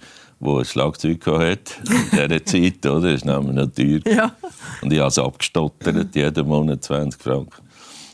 der 0.41 0.53
ein 0.53 0.65
Schlagzeug 0.65 1.27
hatte 1.27 1.75
in 1.87 2.29
dieser 2.29 2.45
Zeit. 2.45 2.87
Oder? 2.87 3.13
Das 3.13 3.23
ist 3.23 3.25
nämlich 3.25 3.55
noch 3.55 3.67
teuer. 3.67 4.01
Ja. 4.07 4.37
Und 4.83 4.93
ich 4.93 4.99
habe 4.99 5.09
es 5.09 5.19
abgestottert, 5.19 6.15
jeden 6.15 6.47
Monat 6.47 6.85
20 6.85 7.21
Franken. 7.21 7.63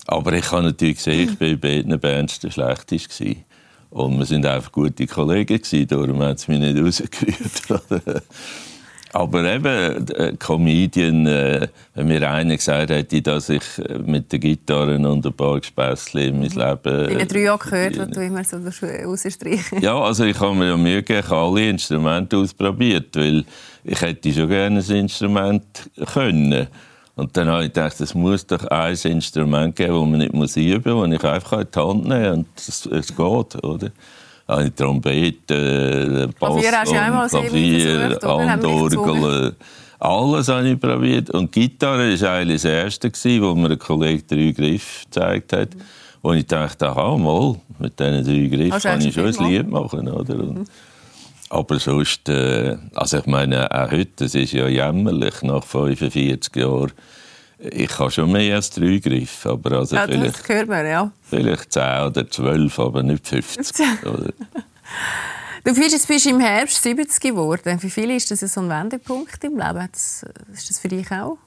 Aber 0.07 0.33
ich 0.33 0.51
habe 0.51 0.65
natürlich 0.65 0.97
gesehen, 0.97 1.31
ich 1.31 1.41
war 1.41 1.49
bei 1.49 1.57
beiden 1.57 1.99
Bands 1.99 2.39
der 2.41 2.51
Schlechteste. 2.51 3.37
Und 3.91 4.19
wir 4.19 4.27
sind 4.27 4.45
einfach 4.45 4.73
gute 4.73 5.07
Kollegen, 5.07 5.57
gewesen, 5.57 5.87
darum 5.87 6.21
hat 6.21 6.39
es 6.39 6.49
mich 6.49 6.59
nicht 6.59 6.79
rausgerührt. 6.79 8.23
Aber 9.15 9.45
eben, 9.45 10.09
äh, 10.09 10.35
Comedian, 10.41 11.25
äh, 11.27 11.69
wenn 11.95 12.09
mir 12.09 12.29
einer 12.29 12.57
gesagt 12.57 12.91
hätte, 12.91 13.23
dass 13.23 13.49
ich 13.49 13.63
äh, 13.79 13.99
mit 13.99 14.33
der 14.33 14.41
Gitarre 14.41 14.97
und 14.97 15.25
ein 15.25 15.33
paar 15.33 15.61
Gespässchen 15.61 16.21
in 16.21 16.41
mein 16.41 16.51
Leben... 16.51 17.11
In 17.11 17.19
den 17.19 17.29
drei 17.29 17.43
Jahren 17.43 17.61
gehört, 17.61 17.95
die 17.95 18.11
du 18.11 18.25
immer 18.25 18.43
so 18.43 18.57
rausstreichen 18.57 19.81
Ja, 19.81 20.01
also 20.01 20.25
ich 20.25 20.39
habe 20.41 20.57
mir 20.57 20.71
ja 20.71 20.77
Mühe 20.77 20.97
gegeben, 20.97 21.21
ich 21.25 21.31
habe 21.31 21.43
alle 21.43 21.69
Instrumente 21.69 22.37
ausprobiert, 22.37 23.15
weil 23.15 23.45
ich 23.85 24.01
hätte 24.01 24.33
schon 24.33 24.49
gerne 24.49 24.81
ein 24.81 24.97
Instrument 24.97 25.65
können. 26.13 26.67
Und 27.15 27.37
dann 27.37 27.47
habe 27.47 27.67
ich 27.67 27.73
gedacht, 27.73 28.01
es 28.01 28.17
muss 28.17 28.45
doch 28.45 28.65
ein 28.67 28.97
Instrument 29.05 29.77
geben, 29.77 29.93
das 29.93 30.09
man 30.09 30.19
nicht 30.19 30.33
muss 30.33 30.57
üben 30.57 30.93
muss, 30.93 31.09
das 31.09 31.23
ich 31.23 31.25
einfach 31.25 31.61
in 31.61 31.67
die 31.73 31.79
Hand 31.79 32.05
nehmen 32.09 32.25
kann 32.25 32.35
und 32.35 32.47
es, 32.57 32.87
es 32.87 33.17
geht, 33.17 33.65
oder? 33.65 33.91
Eine 34.47 34.75
Trompete, 34.75 36.29
Bass, 36.39 36.53
Klavier 36.53 36.73
hast 36.73 36.93
einmal 36.93 37.29
Klavier, 37.29 38.19
Handorgel, 38.23 39.57
alles 39.99 40.49
habe 40.49 40.69
ich 40.69 40.79
probiert. 40.79 41.31
Und 41.31 41.51
Gitarre 41.51 42.21
war 42.21 42.31
eigentlich 42.33 42.61
das 42.61 42.71
Erste, 42.71 43.11
gewesen, 43.11 43.43
wo 43.43 43.55
mir 43.55 43.71
ein 43.71 43.79
Kollege 43.79 44.23
drei 44.23 44.51
Griffe 44.51 45.05
gezeigt 45.07 45.53
hat. 45.55 45.71
Wo 46.21 46.33
ich 46.33 46.47
dachte, 46.47 46.89
aha, 46.89 47.17
mal, 47.17 47.57
mit 47.79 47.99
diesen 47.99 48.25
drei 48.25 48.57
Griffen 48.57 48.71
du 48.71 48.81
kann 48.81 49.01
ich 49.01 49.15
schon 49.15 49.33
schon 49.33 49.47
ein 49.47 49.51
Lied 49.51 49.71
machen. 49.71 50.09
Oder? 50.09 50.35
Und, 50.35 50.69
aber 51.49 51.79
sonst, 51.79 52.29
äh, 52.29 52.77
also 52.95 53.19
ich 53.19 53.27
meine, 53.27 53.71
auch 53.71 53.91
heute, 53.91 54.11
das 54.17 54.35
ist 54.35 54.53
ja 54.53 54.69
jämmerlich, 54.69 55.43
nach 55.43 55.65
45 55.65 56.57
Jahren, 56.57 56.93
ich 57.59 57.99
habe 57.99 58.11
schon 58.11 58.33
mehr 58.33 58.57
als 58.57 58.71
drei 58.71 58.99
Griffe, 58.99 59.51
aber 59.51 59.79
also 59.79 59.97
Ja, 59.97 60.07
vielleicht, 60.07 60.69
man, 60.69 60.87
ja. 60.87 61.13
vielleicht 61.23 61.73
10 61.73 61.83
oder 62.07 62.29
12, 62.29 62.79
aber 62.79 63.03
nicht 63.03 63.27
50. 63.27 63.87
oder? 64.05 64.33
Du 65.65 65.75
bist 65.75 65.93
jetzt 65.93 66.09
bist 66.09 66.27
im 66.27 66.41
Herbst 66.41 66.83
70 66.83 67.21
geworden. 67.21 67.79
Für 67.79 67.89
viele 67.89 68.17
ist 68.17 68.31
das 68.31 68.41
so 68.41 68.61
ein 68.61 68.69
Wendepunkt 68.69 69.43
im 69.45 69.57
Leben. 69.57 69.89
Ist 69.93 70.71
das 70.71 70.79
für 70.79 70.89
dich 70.89 71.11
auch 71.11 71.39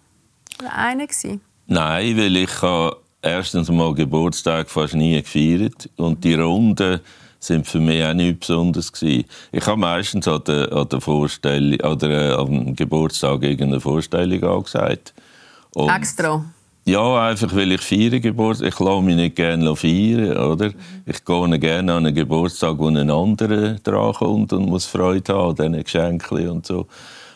einer 0.76 1.06
gewesen? 1.06 1.42
Nein, 1.68 2.18
weil 2.18 2.36
ich 2.38 2.62
habe 2.62 2.98
erstens 3.22 3.70
mal 3.70 3.94
Geburtstag 3.94 4.70
fast 4.70 4.96
nie 4.96 5.22
gefeiert 5.22 5.90
und 5.98 6.24
die 6.24 6.34
Runden 6.34 7.00
sind 7.40 7.68
für 7.68 7.80
mich 7.80 8.04
auch 8.04 8.14
nichts 8.14 8.48
Besonderes 8.48 8.92
gewesen. 8.92 9.26
Ich 9.52 9.66
habe 9.68 9.80
meistens 9.80 10.28
an 10.28 10.44
der, 10.48 10.72
an 10.72 10.90
der 10.90 11.02
Vorstellung 11.02 11.80
oder 11.82 12.40
am 12.40 12.76
Geburtstag 12.76 13.44
irgendeine 13.44 13.80
Vorstellung 13.80 14.44
angesagt. 14.44 15.14
Und 15.74 15.90
Extra. 15.90 16.44
Ja, 16.86 17.28
einfach 17.28 17.54
weil 17.54 17.74
ich 17.74 17.82
feiere 17.82 18.22
Geburtstag. 18.22 18.70
Ich 18.70 18.80
lasse 18.80 19.02
mich 19.02 19.18
nicht 19.18 19.36
gerne 19.36 19.76
feiern, 19.76 20.38
oder? 20.38 20.72
Ich 21.06 21.26
gehe 21.26 21.60
gerne 21.60 21.94
an 21.94 22.06
einen 22.06 22.16
Geburtstag, 22.16 22.78
wo 22.78 22.88
ein 22.88 23.10
anderer 23.10 23.74
drankommt 23.84 24.54
und 24.54 24.70
muss 24.70 24.86
Freude 24.86 25.34
haben 25.34 25.50
an 25.50 25.56
diesen 25.56 25.84
Geschenken 25.84 26.50
und 26.50 26.66
so. 26.66 26.88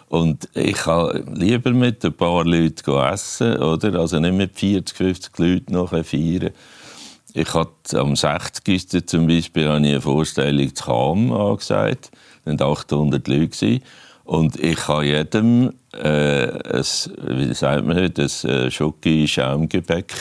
Und 0.08 0.48
ich 0.54 0.76
kann 0.76 1.36
lieber 1.36 1.72
mit 1.72 2.04
ein 2.06 2.14
paar 2.14 2.46
Leuten 2.46 2.92
essen, 2.92 3.58
oder? 3.58 4.00
Also 4.00 4.20
nicht 4.20 4.36
mit 4.36 4.58
40, 4.58 4.96
50 4.96 5.38
Leuten 5.38 5.74
nachher 5.74 6.06
feiern. 6.06 6.52
Ich 7.34 7.54
hatte 7.54 8.00
am 8.00 8.16
60. 8.16 9.06
zum 9.06 9.28
Beispiel 9.28 9.68
eine 9.68 10.00
Vorstellung 10.02 10.74
zu 10.76 10.84
Cham 10.86 11.32
angesagt. 11.32 12.12
Es 12.46 12.60
waren 12.60 12.72
800 12.72 13.28
Leute. 13.28 13.82
Und 14.24 14.58
ich 14.60 14.88
habe 14.88 15.06
jedem 15.06 15.74
äh, 15.94 16.78
ein, 16.78 16.86
wie 17.38 17.54
sagt 17.54 17.86
man 17.86 17.98
ein 17.98 18.14
äh, 18.16 18.72
Schoki-Schaumgebäck 18.72 20.14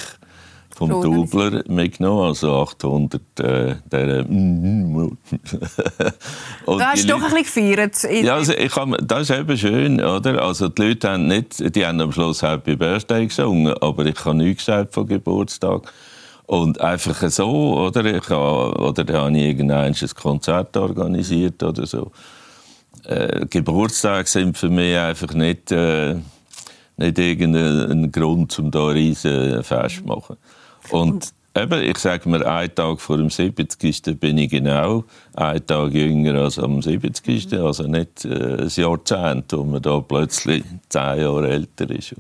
vom 0.81 0.91
So 0.91 1.03
Dubler 1.03 1.63
mitgenommen, 1.69 2.29
also 2.29 2.63
800 2.63 3.21
äh, 3.41 3.75
der 3.93 4.25
Und 4.31 5.19
Du 6.67 6.81
hast 6.81 7.11
doch 7.11 7.23
ein 7.23 7.35
bisschen 7.35 7.75
gefeiert. 7.77 8.25
Ja, 8.25 8.37
also 8.37 8.55
ich 8.55 8.75
hab, 8.75 8.89
das 9.07 9.29
ist 9.29 9.39
eben 9.39 9.59
schön, 9.59 10.01
oder? 10.01 10.43
Also 10.43 10.69
die 10.69 10.83
Leute 10.83 11.11
haben 11.11 11.27
nicht, 11.27 11.77
die 11.77 11.87
haben 11.87 12.01
am 12.01 12.11
Schluss 12.13 12.41
Happy 12.43 12.77
Birthday 12.77 13.27
gesungen, 13.27 13.75
aber 13.83 14.07
ich 14.07 14.25
habe 14.25 14.37
nichts 14.37 14.65
gesagt 14.65 14.95
von 14.95 15.07
Geburtstag. 15.07 15.83
Und 16.47 16.81
einfach 16.81 17.31
so, 17.31 17.79
oder? 17.79 18.05
Ich 18.07 18.29
habe, 18.31 18.75
oder 18.81 19.05
da 19.05 19.21
habe 19.21 19.37
ich 19.37 19.45
irgendwann 19.45 19.85
ein 19.85 19.95
Konzert 20.21 20.77
organisiert 20.79 21.63
oder 21.63 21.87
so. 21.87 22.11
Äh, 23.11 23.47
Geburtstage 23.51 24.29
sind 24.29 24.57
für 24.57 24.69
mich 24.69 24.97
einfach 24.97 25.35
nicht, 25.35 25.73
äh, 25.73 26.15
nicht 26.97 27.19
irgendein 27.19 28.13
Grund, 28.13 28.57
um 28.61 28.71
da 28.71 28.87
riesen 28.87 29.65
Fest 29.65 29.97
zu 29.97 30.05
machen. 30.05 30.37
Und 30.91 31.33
eben, 31.57 31.83
ich 31.83 31.99
sage 31.99 32.29
mir, 32.29 32.47
einen 32.47 32.73
Tag 32.73 33.01
vor 33.01 33.17
dem 33.17 33.29
70. 33.29 34.21
bin 34.21 34.39
ich 34.39 34.51
genau 34.51 35.03
einen 35.35 35.67
Tag 35.67 35.93
jünger 35.93 36.37
als 36.37 36.61
am 36.61 36.83
70. 36.83 37.53
Also 37.55 37.83
nicht 37.89 38.25
äh, 38.25 38.63
ein 38.63 38.69
Jahrzehnt, 38.69 39.53
wo 39.55 39.65
man 39.65 39.83
da 39.83 39.99
plötzlich 39.99 40.63
zehn 40.89 41.21
Jahre 41.21 41.49
älter 41.49 41.91
ist. 41.91 42.15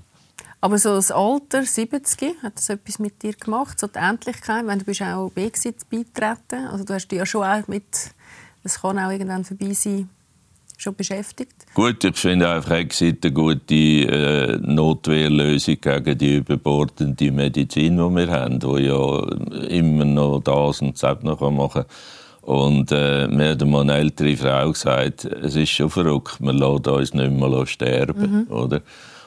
Aber 0.61 0.77
so 0.77 0.97
das 0.97 1.13
Alter, 1.13 1.63
70, 1.63 2.43
hat 2.43 2.57
das 2.57 2.69
etwas 2.69 2.99
mit 2.99 3.23
dir 3.23 3.35
gemacht? 3.35 3.79
So 3.79 3.87
die 3.87 4.01
Endlichkeit, 4.01 4.67
wenn 4.67 4.81
du 4.81 4.85
bist 4.85 5.03
auch 5.03 5.31
B-Exit 5.31 5.89
beitreten. 5.89 6.67
Also 6.67 6.85
du 6.85 6.95
hast 6.95 7.07
dich 7.07 7.19
ja 7.21 7.25
schon 7.25 7.45
auch 7.45 7.69
mit, 7.69 7.85
das 8.65 8.81
kann 8.81 8.99
auch 8.99 9.13
irgendwann 9.13 9.45
vorbei 9.45 9.73
sein, 9.73 10.11
schon 10.81 10.95
beschäftigt. 10.95 11.53
Gut, 11.75 12.03
ich 12.05 12.17
finde 12.17 12.49
einfach 12.49 12.73
Exit 12.73 13.25
eine 13.25 13.35
gute 13.35 13.75
äh, 13.75 14.59
Notwehrlösung 14.63 15.81
gegen 15.81 16.19
die 16.19 16.37
überbordende 16.37 17.31
Medizin, 17.31 17.97
die 17.97 18.17
wir 18.17 18.31
haben, 18.31 18.59
die 18.59 18.85
ja 18.85 19.69
immer 19.69 20.05
noch 20.05 20.41
das 20.41 20.81
und 20.81 21.01
das 21.01 21.23
noch 21.23 21.41
machen 21.51 21.83
kann. 21.83 21.87
Und 22.43 22.91
äh, 22.91 23.29
mir 23.29 23.51
hat 23.51 23.65
mal 23.67 23.83
eine 23.83 23.99
ältere 23.99 24.37
Frau 24.37 24.73
gesagt, 24.73 25.25
es 25.25 25.57
ist 25.57 25.71
schon 25.71 25.91
verrückt, 25.91 26.41
wir 26.41 26.53
lassen 26.53 26.89
uns 26.89 27.15
nicht 27.15 27.31
mehr 27.31 27.67
sterben. 27.67 28.47
Oder? 28.49 28.81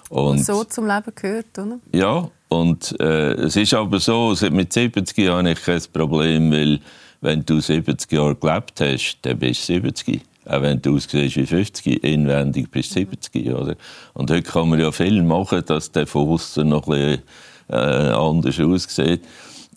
Und, 0.09 0.43
so 0.43 0.63
zum 0.63 0.87
Leben 0.87 1.11
gehört, 1.15 1.57
oder? 1.57 1.79
ja, 1.93 2.29
und 2.49 2.99
äh, 2.99 3.33
es 3.33 3.55
ist 3.55 3.73
aber 3.73 3.99
so, 3.99 4.35
seit 4.35 4.51
mit 4.51 4.73
70 4.73 5.17
Jahren 5.17 5.47
habe 5.47 5.51
ich 5.51 5.63
kein 5.63 5.81
Problem, 5.91 6.51
weil 6.51 6.79
wenn 7.21 7.45
du 7.45 7.59
70 7.59 8.11
Jahre 8.11 8.35
gelebt 8.35 8.79
hast, 8.79 9.19
dann 9.21 9.39
bist 9.39 9.61
du 9.69 9.73
70. 9.73 10.21
Auch 10.45 10.61
wenn 10.61 10.81
du 10.81 10.95
aussiehst 10.95 11.35
wie 11.37 11.45
50, 11.45 12.03
inwendig 12.03 12.69
bist 12.69 12.91
du 12.91 12.99
70. 12.99 13.53
Oder? 13.53 13.75
Und 14.13 14.29
heute 14.29 14.43
kann 14.43 14.69
man 14.69 14.79
ja 14.79 14.91
viel 14.91 15.23
machen, 15.23 15.63
dass 15.65 15.91
der 15.91 16.07
außen 16.13 16.67
noch 16.67 16.87
ein 16.87 16.93
bisschen 16.93 17.21
äh, 17.69 17.75
anders 17.75 18.59
aussieht. 18.59 19.21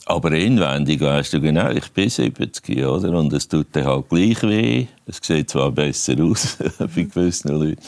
Aber 0.07 0.31
inwendig 0.33 1.01
weißt 1.01 1.33
du 1.33 1.41
genau, 1.41 1.71
ich 1.71 1.91
bin 1.91 2.09
70, 2.09 2.85
oder? 2.85 3.11
Und 3.19 3.33
es 3.33 3.49
tut 3.49 3.75
dir 3.75 3.85
halt 3.85 4.09
gleich 4.09 4.43
weh. 4.43 4.87
Es 5.07 5.19
sieht 5.21 5.51
zwar 5.51 5.73
besser 5.73 6.15
aus 6.23 6.59
bei 6.79 7.03
gewissen 7.03 7.49
Leuten. 7.53 7.83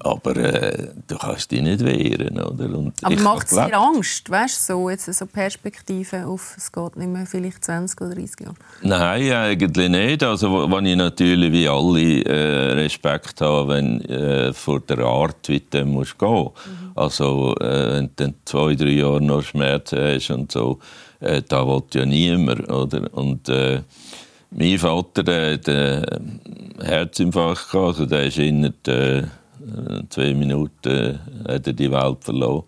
Aber 0.00 0.36
äh, 0.36 0.88
du 1.06 1.16
kannst 1.18 1.50
dich 1.50 1.60
nicht 1.60 1.84
wehren, 1.84 2.40
oder? 2.40 2.64
Und 2.78 2.92
Aber 3.02 3.16
macht 3.16 3.48
es 3.48 3.54
dir 3.54 3.76
Angst, 3.76 4.30
weißt 4.30 4.68
du, 4.68 4.72
so, 4.74 4.90
jetzt 4.90 5.12
so 5.12 5.26
Perspektive 5.26 6.26
auf, 6.26 6.54
es 6.56 6.70
geht 6.70 6.96
nicht 6.96 7.08
mehr 7.08 7.26
vielleicht 7.26 7.64
20 7.64 8.00
oder 8.00 8.14
30 8.14 8.40
Jahre? 8.40 8.54
Nein, 8.82 9.32
eigentlich 9.32 9.88
nicht. 9.88 10.22
Also, 10.22 10.70
wenn 10.70 10.86
ich 10.86 10.96
natürlich 10.96 11.52
wie 11.52 11.68
alle 11.68 12.24
äh, 12.24 12.72
Respekt 12.74 13.40
habe, 13.40 13.74
wenn 13.74 14.00
äh, 14.02 14.52
vor 14.52 14.80
der 14.80 15.00
Art, 15.00 15.48
wie 15.48 15.62
du 15.68 15.84
musst 15.84 16.18
gehen. 16.18 16.50
Also, 16.94 17.54
äh, 17.56 17.94
wenn 17.94 18.06
du 18.06 18.12
dann 18.16 18.34
zwei, 18.44 18.74
drei 18.74 18.90
Jahre 18.90 19.20
noch 19.20 19.42
Schmerzen 19.42 19.98
hast 19.98 20.30
und 20.30 20.52
so, 20.52 20.78
äh, 21.20 21.42
da 21.46 21.66
will 21.66 21.82
ja 21.92 22.06
niemand, 22.06 22.70
oder? 22.70 23.12
Und 23.14 23.48
äh, 23.48 23.82
mein 24.50 24.78
Vater, 24.78 25.22
der 25.24 25.68
äh, 25.68 26.02
Herzinfarkt 26.80 27.70
gehabt, 27.70 27.88
also 27.88 28.06
der 28.06 28.26
ist 28.26 28.38
innerhalb 28.38 29.28
zwei 30.10 30.34
Minuten 30.34 31.18
äh, 31.46 31.52
hat 31.52 31.66
er 31.66 31.72
die 31.72 31.90
Welt 31.90 32.18
verloren. 32.24 32.64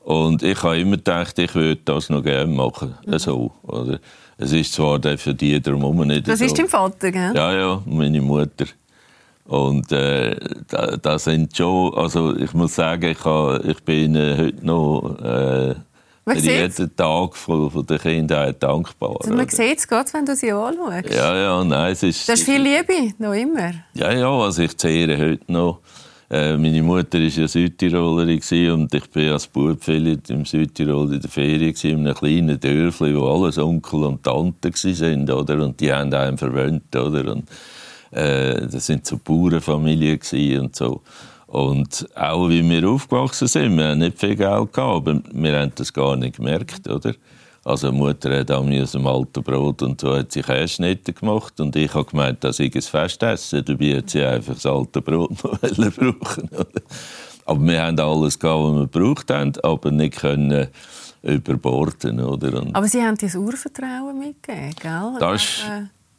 Und 0.00 0.42
ich 0.42 0.60
habe 0.62 0.80
immer 0.80 0.96
gedacht, 0.96 1.38
ich 1.38 1.54
würde 1.54 1.80
das 1.84 2.10
noch 2.10 2.22
gerne 2.22 2.52
machen. 2.52 2.94
So, 3.18 3.52
oder? 3.62 4.00
Es 4.36 4.52
ist 4.52 4.72
zwar 4.72 4.98
der 4.98 5.16
für 5.16 5.34
die 5.34 5.60
drumherum 5.60 6.06
nicht 6.06 6.26
Das 6.26 6.40
so. 6.40 6.44
ist 6.44 6.58
dein 6.58 6.68
Vater, 6.68 7.12
gell? 7.12 7.32
Ja, 7.34 7.54
ja, 7.54 7.82
meine 7.86 8.20
Mutter. 8.20 8.66
Und 9.44 9.92
äh, 9.92 10.36
da, 10.68 10.96
da 10.96 11.18
sind 11.18 11.56
schon, 11.56 11.94
also 11.94 12.34
ich 12.36 12.52
muss 12.54 12.74
sagen, 12.74 13.10
ich, 13.10 13.24
habe, 13.24 13.62
ich 13.68 13.82
bin 13.84 14.14
ihnen 14.14 14.38
heute 14.38 14.66
noch 14.66 15.18
äh, 15.20 15.74
für 16.26 16.38
jeden 16.38 16.96
Tag 16.96 17.36
von, 17.36 17.70
von 17.70 17.86
der 17.86 17.98
Kindheit 17.98 18.62
dankbar. 18.62 19.16
Also, 19.20 19.34
man 19.34 19.48
sieht 19.48 19.78
es 19.78 19.88
gerade, 19.88 20.12
wenn 20.14 20.24
du 20.24 20.34
sie 20.34 20.52
anschaust. 20.52 21.14
Ja, 21.14 21.36
ja, 21.36 21.64
nein, 21.64 21.92
es 21.92 22.02
ist... 22.02 22.28
Du 22.28 22.32
hast 22.32 22.42
viel 22.42 22.62
Liebe, 22.62 23.14
noch 23.18 23.34
immer. 23.34 23.72
Ja, 23.94 24.12
ja, 24.12 24.30
also 24.30 24.62
ich 24.62 24.76
zehre 24.76 25.18
heute 25.18 25.52
noch. 25.52 25.80
Äh, 26.32 26.56
meine 26.56 26.82
Mutter 26.82 27.18
war 27.18 27.26
ja 27.26 27.46
Südtirolerin 27.46 28.40
und 28.72 28.94
ich 28.94 29.10
bin 29.10 29.28
als 29.28 29.46
Bub 29.46 29.84
viel 29.84 30.18
im 30.30 30.46
Südtirol 30.46 31.12
in 31.12 31.20
der 31.20 31.28
Ferien 31.28 31.74
in 31.82 32.06
einem 32.06 32.14
kleinen 32.14 32.58
Dörfli, 32.58 33.14
wo 33.14 33.28
alles 33.28 33.58
Onkel 33.58 34.04
und 34.04 34.22
Tante 34.22 34.72
waren, 34.72 35.30
oder? 35.30 35.62
Und 35.62 35.78
die 35.78 35.92
haben 35.92 36.14
einen 36.14 36.38
verwöhnt, 36.38 36.96
oder? 36.96 37.32
Und, 37.32 37.44
Äh, 38.12 38.66
das 38.66 38.86
sind 38.86 39.06
so 39.06 39.18
Bauernfamilien 39.18 40.20
und 40.60 40.76
so. 40.76 41.02
Und 41.46 42.08
auch 42.14 42.48
wie 42.48 42.62
wir 42.62 42.88
aufgewachsen 42.88 43.48
sind, 43.48 43.76
wir 43.76 43.88
haben 43.88 43.98
nicht 43.98 44.18
viel 44.18 44.36
Geld 44.36 44.72
gehabt, 44.72 44.78
aber 44.78 45.20
wir 45.32 45.58
haben 45.58 45.72
das 45.74 45.92
gar 45.92 46.16
nicht 46.16 46.36
gemerkt, 46.36 46.88
oder? 46.88 47.14
Also 47.64 47.90
die 47.90 47.96
Mutter 47.96 48.40
hat 48.40 48.50
auch 48.50 48.66
aus 48.66 48.92
dem 48.92 49.06
alten 49.06 49.42
Brot 49.42 49.82
und 49.82 50.00
so 50.00 50.16
hat 50.16 50.32
sie 50.32 50.42
Käseschnitte 50.42 51.12
gemacht 51.12 51.60
und 51.60 51.76
ich 51.76 51.94
habe 51.94 52.04
gemeint, 52.04 52.42
dass 52.42 52.58
ich 52.58 52.74
ein 52.74 52.82
Festessen. 52.82 53.64
Dabei 53.64 53.98
hat 53.98 54.10
sie 54.10 54.24
einfach 54.24 54.54
das 54.54 54.66
alte 54.66 55.00
Brot 55.00 55.30
noch 55.78 55.92
brauchen. 55.92 56.50
Aber 57.44 57.60
wir 57.60 57.82
haben 57.82 58.00
alles 58.00 58.38
gehabt, 58.38 58.62
was 58.62 58.74
wir 58.74 58.88
gebraucht 58.88 59.30
haben, 59.30 59.52
aber 59.62 59.90
nicht 59.92 60.16
können 60.16 60.68
überborden, 61.22 62.20
oder? 62.20 62.60
Und 62.60 62.74
aber 62.74 62.88
Sie 62.88 63.00
haben 63.00 63.16
das 63.16 63.36
Urvertrauen 63.36 64.18
mitgegeben, 64.18 64.74
gell? 64.80 65.12
Das 65.20 65.42
ist, 65.42 65.64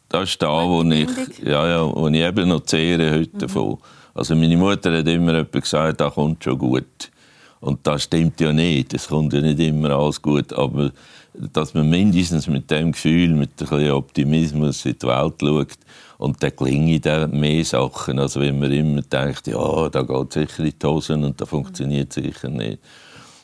das 0.07 0.29
ist 0.29 0.41
da, 0.41 0.65
wo 0.65 0.81
ich, 0.83 1.09
ja, 1.43 1.67
ja, 1.67 1.95
wo 1.95 2.07
ich 2.07 2.21
eben 2.21 2.47
noch 2.47 2.61
zehre 2.61 3.19
heute 3.19 3.35
mhm. 3.35 3.39
davon. 3.39 3.77
Also 4.13 4.35
meine 4.35 4.55
Mutter 4.55 4.97
hat 4.97 5.07
immer 5.07 5.43
gesagt, 5.43 5.99
das 5.99 6.13
kommt 6.13 6.43
schon 6.43 6.57
gut. 6.57 7.11
Und 7.59 7.85
das 7.87 8.03
stimmt 8.03 8.39
ja 8.41 8.51
nicht. 8.53 8.93
Es 8.93 9.07
kommt 9.07 9.33
ja 9.33 9.41
nicht 9.41 9.59
immer 9.59 9.91
alles 9.91 10.21
gut. 10.21 10.53
Aber 10.53 10.91
dass 11.33 11.73
man 11.73 11.89
mindestens 11.89 12.47
mit 12.47 12.69
dem 12.69 12.91
Gefühl, 12.91 13.29
mit 13.29 13.51
ein 13.51 13.67
bisschen 13.67 13.91
Optimismus 13.91 14.85
in 14.85 14.97
die 15.01 15.07
Welt 15.07 15.35
schaut 15.39 15.77
und 16.17 16.41
dann 16.41 16.55
gelingen 16.55 17.01
dann 17.01 17.39
mehr 17.39 17.65
Sachen, 17.65 18.19
als 18.19 18.39
wenn 18.39 18.59
man 18.59 18.71
immer 18.71 19.01
denkt, 19.01 19.47
ja, 19.47 19.89
da 19.89 20.01
geht 20.01 20.33
sicher 20.33 20.63
in 20.63 20.73
die 20.81 20.87
Hosen 20.87 21.23
und 21.23 21.39
da 21.41 21.45
funktioniert 21.45 22.13
sicher 22.13 22.49
nicht. 22.49 22.79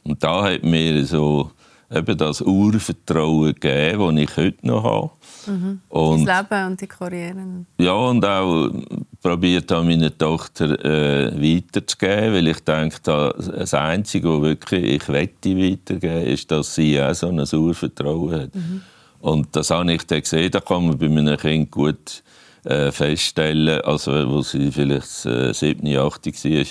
Und 0.04 0.24
da 0.24 0.44
hat 0.44 0.64
mir 0.64 1.06
so 1.06 1.52
eben 1.92 2.18
das 2.18 2.42
Urvertrauen 2.42 3.54
gegeben, 3.54 4.16
das 4.16 4.24
ich 4.24 4.38
heute 4.38 4.68
noch 4.68 4.84
habe. 4.84 5.10
Mhm. 5.48 5.82
Und, 5.90 6.26
das 6.26 6.50
Leben 6.50 6.66
und 6.68 6.82
die 6.82 6.88
Karriere. 6.88 7.66
Ja, 7.80 7.94
und 7.94 8.26
auch 8.26 8.70
probiert 9.22 9.72
an 9.72 9.88
meine 9.88 10.18
Tochter 10.18 10.84
äh, 10.84 11.32
weiterzugeben, 11.36 12.34
weil 12.34 12.48
ich 12.48 12.60
denke, 12.62 12.98
das 13.04 13.74
Einzige, 13.74 14.30
was 14.30 14.42
wirklich 14.42 14.84
ich 14.84 15.10
wette 15.10 15.58
weitergeben 15.58 16.28
ist, 16.28 16.50
dass 16.52 16.76
sie 16.76 17.02
auch 17.02 17.14
so 17.14 17.28
ein 17.28 17.40
Urvertrauen 17.40 18.42
hat. 18.42 18.56
Mhm. 18.56 18.82
Und 19.20 19.56
das 19.56 19.72
habe 19.72 19.94
ich 19.94 20.04
dann 20.04 20.22
gesehen, 20.22 20.52
da 20.52 20.62
kann 20.62 20.88
man 20.88 20.98
bei 20.98 21.10
meinen 21.10 21.38
Kindern 21.38 21.70
gut 21.70 22.24
äh, 22.64 22.92
feststellen, 22.92 23.82
also 23.82 24.12
wo 24.30 24.42
sie 24.42 24.72
vielleicht 24.72 25.26
äh, 25.26 25.54
7, 25.54 25.98
8 25.98 26.26
war, 26.26 26.66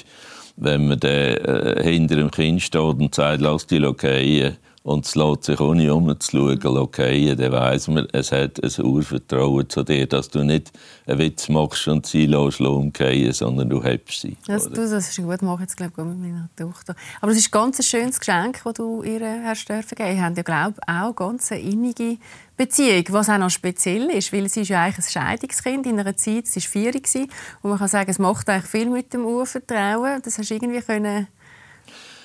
wenn 0.57 0.89
man 0.89 1.01
dann 1.01 1.11
äh, 1.11 1.83
hinter 1.83 2.17
dem 2.17 2.31
Kind 2.31 2.63
steht 2.63 2.81
und 2.81 3.15
sagt, 3.15 3.43
lass 3.43 3.67
die 3.67 3.81
gehen, 3.95 4.57
und 4.89 5.05
es 5.05 5.15
lässt 5.15 5.45
sich 5.45 5.61
ohne 5.61 5.95
umzuschauen 5.95 6.79
okay, 6.79 7.35
dann 7.37 7.53
weiss 7.53 7.89
man, 7.89 8.09
es 8.13 8.33
hat 8.33 8.59
ein 8.63 8.85
Urvertrauen 8.85 9.69
zu 9.69 9.83
dir, 9.83 10.07
dass 10.07 10.31
du 10.31 10.43
nicht 10.43 10.73
einen 11.07 11.19
Witz 11.19 11.51
machst 11.51 11.89
und 11.89 12.07
sie 12.07 12.25
lässt 12.25 12.61
umgehen, 12.61 13.33
sondern 13.33 13.69
du 13.69 13.85
hebst 13.85 14.23
sie. 14.23 14.39
Das, 14.47 14.65
du, 14.65 14.89
das 14.89 14.93
ist 14.93 15.17
gut, 15.19 15.43
mache 15.43 15.63
jetzt 15.63 15.77
glaube 15.77 15.93
ich 15.99 16.05
mit 16.05 16.19
meiner 16.19 16.49
Tochter. 16.57 16.97
Aber 17.21 17.33
es 17.33 17.39
ist 17.39 17.49
ein 17.49 17.61
ganz 17.61 17.85
schönes 17.85 18.19
Geschenk, 18.19 18.63
das 18.65 18.75
du 18.75 19.03
ihr 19.03 19.21
hast 19.45 19.69
dürfen 19.69 19.95
geben. 19.95 20.17
Ihr 20.17 20.25
habt 20.25 20.37
ja 20.39 20.43
glaube 20.43 20.75
ich 20.81 20.89
auch 20.89 21.15
ganz 21.15 21.53
eine 21.53 21.61
innige 21.61 22.17
Beziehung, 22.57 23.05
was 23.11 23.29
auch 23.29 23.39
noch 23.39 23.51
speziell 23.51 24.09
ist, 24.09 24.33
weil 24.33 24.49
sie 24.49 24.63
ist 24.63 24.71
ja 24.71 24.83
eigentlich 24.83 25.07
ein 25.07 25.11
Scheidungskind 25.11 25.87
in 25.87 26.01
einer 26.01 26.17
Zeit, 26.17 26.47
sie 26.47 26.61
war 26.61 26.93
vier, 26.93 26.95
und 27.63 27.71
man 27.71 27.79
kann 27.79 27.89
sagen, 27.89 28.11
es 28.11 28.19
macht 28.19 28.49
eigentlich 28.49 28.71
viel 28.71 28.89
mit 28.89 29.13
dem 29.13 29.27
Urvertrauen. 29.27 30.23
Das 30.25 30.39
hast 30.39 30.51
du 30.51 30.55
irgendwie 30.55 30.81
können 30.81 31.29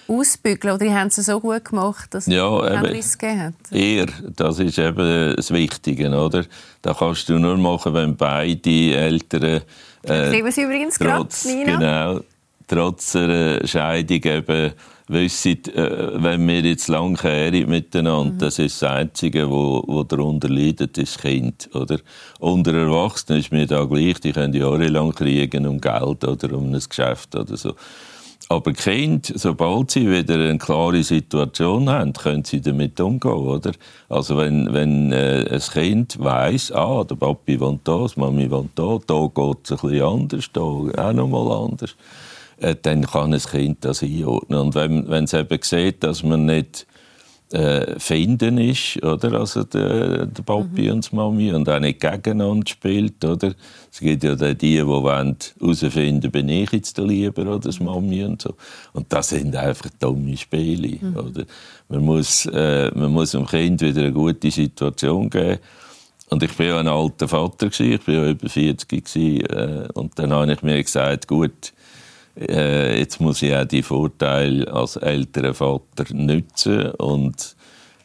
ausbügeln? 0.07 0.75
Oder 0.75 0.93
haben 0.93 1.09
sie 1.09 1.21
so 1.21 1.39
gut 1.39 1.65
gemacht, 1.65 2.13
dass 2.13 2.27
ja, 2.27 2.83
es 2.83 3.17
gegeben 3.17 3.41
hat? 3.41 3.53
Eher, 3.71 4.07
das 4.35 4.59
ist 4.59 4.77
eben 4.77 5.35
das 5.35 5.51
Wichtige. 5.51 6.09
Oder? 6.09 6.45
Das 6.81 6.97
kannst 6.97 7.29
du 7.29 7.39
nur 7.39 7.57
machen, 7.57 7.93
wenn 7.93 8.15
beide 8.15 8.95
Eltern... 8.95 9.61
Äh, 10.03 10.51
sie 10.51 10.61
übrigens 10.61 10.97
trotz, 10.99 11.43
grad. 11.43 11.65
Genau, 11.65 12.19
trotz 12.67 13.15
einer 13.15 13.65
Scheidung 13.65 14.23
eben 14.23 14.73
wissen, 15.07 15.63
äh, 15.75 16.23
wenn 16.23 16.47
wir 16.47 16.61
jetzt 16.61 16.87
lang 16.87 17.15
kehren 17.15 17.69
miteinander, 17.69 18.33
mhm. 18.33 18.37
das 18.37 18.59
ist 18.59 18.81
das 18.81 18.89
Einzige, 18.89 19.49
wo, 19.49 19.83
wo 19.85 20.03
darunter 20.03 20.49
leidet, 20.49 20.97
ist 20.97 21.15
das 21.15 21.21
Kind. 21.21 21.69
Oder? 21.73 21.99
Unter 22.39 22.73
Erwachsenen 22.73 23.39
ist 23.39 23.51
mir 23.51 23.67
da 23.67 23.83
gleich, 23.85 24.19
die 24.19 24.31
können 24.31 24.53
jahrelang 24.53 25.11
kriegen 25.11 25.67
um 25.67 25.79
Geld 25.79 26.23
oder 26.23 26.53
um 26.53 26.73
ein 26.73 26.81
Geschäft 26.87 27.35
oder 27.35 27.57
so. 27.57 27.75
Aber 28.53 28.71
Kind, 28.73 29.33
sobald 29.35 29.89
sie 29.89 30.09
wieder 30.09 30.35
eine 30.35 30.59
klare 30.59 31.01
Situation 31.01 31.89
haben, 31.89 32.13
können 32.13 32.43
sie 32.43 32.61
damit 32.61 32.99
umgehen, 32.99 33.31
oder? 33.31 33.71
Also 34.09 34.37
wenn, 34.37 34.71
wenn 34.71 35.11
äh, 35.11 35.47
ein 35.49 35.59
Kind 35.59 36.19
weiss, 36.19 36.71
ah, 36.71 37.03
der 37.03 37.15
Papi 37.15 37.57
da, 37.57 38.05
die 38.05 38.19
Mami 38.19 38.51
wohnt 38.51 38.77
da, 38.77 38.99
da 39.07 39.27
geht 39.33 39.57
es 39.63 39.71
ein 39.71 39.89
bisschen 39.89 40.01
anders, 40.03 40.49
da 40.53 40.61
auch 40.61 41.13
noch 41.13 41.27
mal 41.27 41.51
anders, 41.51 41.95
äh, 42.57 42.75
dann 42.79 43.07
kann 43.07 43.33
ein 43.33 43.39
Kind 43.39 43.83
das 43.83 44.03
einordnen. 44.03 44.59
Und 44.59 44.75
wenn, 44.75 45.09
wenn 45.09 45.23
es 45.23 45.33
eben 45.33 45.59
sieht, 45.63 46.03
dass 46.03 46.21
man 46.21 46.45
nicht 46.45 46.85
äh, 47.53 47.99
finden 47.99 48.57
ist, 48.57 49.01
oder? 49.03 49.39
Also 49.39 49.63
der, 49.63 50.25
der 50.25 50.43
Papi 50.43 50.87
mhm. 50.87 50.93
und 50.93 51.11
die 51.11 51.15
Mami 51.15 51.53
und 51.53 51.69
auch 51.69 51.79
nicht 51.79 51.99
gegeneinander 51.99 52.67
spielt, 52.67 53.23
oder? 53.23 53.53
Es 53.91 53.99
gibt 53.99 54.23
ja 54.23 54.35
die, 54.35 54.55
die 54.55 54.85
wollen 54.85 55.37
herausfinden, 55.59 56.31
bin 56.31 56.49
ich 56.49 56.71
jetzt 56.71 56.97
der 56.97 57.05
Lieber 57.05 57.43
oder 57.43 57.59
das 57.59 57.79
Mami 57.79 58.23
und 58.23 58.41
so. 58.41 58.55
Und 58.93 59.13
das 59.13 59.29
sind 59.29 59.55
einfach 59.55 59.89
dumme 59.99 60.35
Spiele, 60.35 60.97
mhm. 60.99 61.15
oder? 61.15 61.45
Man 61.89 62.03
muss, 62.03 62.47
äh, 62.47 62.89
man 62.95 63.11
muss 63.11 63.31
dem 63.31 63.45
Kind 63.45 63.81
wieder 63.81 64.01
eine 64.01 64.13
gute 64.13 64.49
Situation 64.49 65.29
geben. 65.29 65.59
Und 66.29 66.41
ich 66.41 66.57
war 66.57 66.65
ja 66.65 66.79
ein 66.79 66.87
alter 66.87 67.27
Vater, 67.27 67.67
gewesen, 67.69 67.91
ich 67.91 68.07
war 68.07 68.15
ja 68.15 68.29
über 68.31 68.49
40 68.49 68.89
gewesen, 68.89 69.45
äh, 69.45 69.87
und 69.93 70.17
dann 70.17 70.33
habe 70.33 70.51
ich 70.51 70.63
mir 70.63 70.81
gesagt, 70.81 71.27
gut, 71.27 71.73
äh, 72.39 72.99
jetzt 72.99 73.21
muss 73.21 73.41
ich 73.41 73.55
auch 73.55 73.65
die 73.65 73.83
Vorteile 73.83 74.71
als 74.71 74.95
älterer 74.95 75.53
Vater 75.53 76.05
nutzen 76.13 76.91
und 76.91 77.55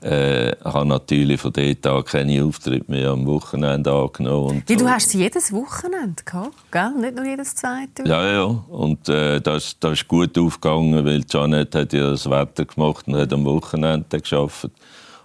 äh, 0.01 0.53
habe 0.65 0.87
natürlich 0.87 1.41
von 1.41 1.53
dort 1.53 1.87
an 1.87 2.05
keine 2.05 2.45
Auftritte 2.45 2.91
mehr 2.91 3.11
am 3.11 3.27
Wochenende 3.27 3.93
angenommen. 3.93 4.63
Ja, 4.69 4.79
so. 4.79 4.85
Du 4.85 4.91
hast 4.91 5.11
sie 5.11 5.19
jedes 5.19 5.53
Wochenende 5.53 6.23
gehabt, 6.25 6.55
gell? 6.71 6.93
nicht 7.01 7.17
nur 7.17 7.25
jedes 7.25 7.55
zweite? 7.57 8.05
Ja, 8.07 8.31
ja. 8.31 8.45
Und 8.45 9.09
äh, 9.09 9.41
das, 9.41 9.77
das 9.81 9.93
ist 9.95 10.09
gut 10.09 10.39
aufgegangen, 10.39 11.05
weil 11.05 11.25
Janet 11.29 11.75
hat 11.75 11.93
ja 11.93 12.11
das 12.11 12.31
Wetter 12.31 12.65
gemacht 12.65 13.09
und 13.09 13.17
hat 13.17 13.33
am 13.33 13.45
Wochenende 13.45 14.21
geschafft. 14.21 14.71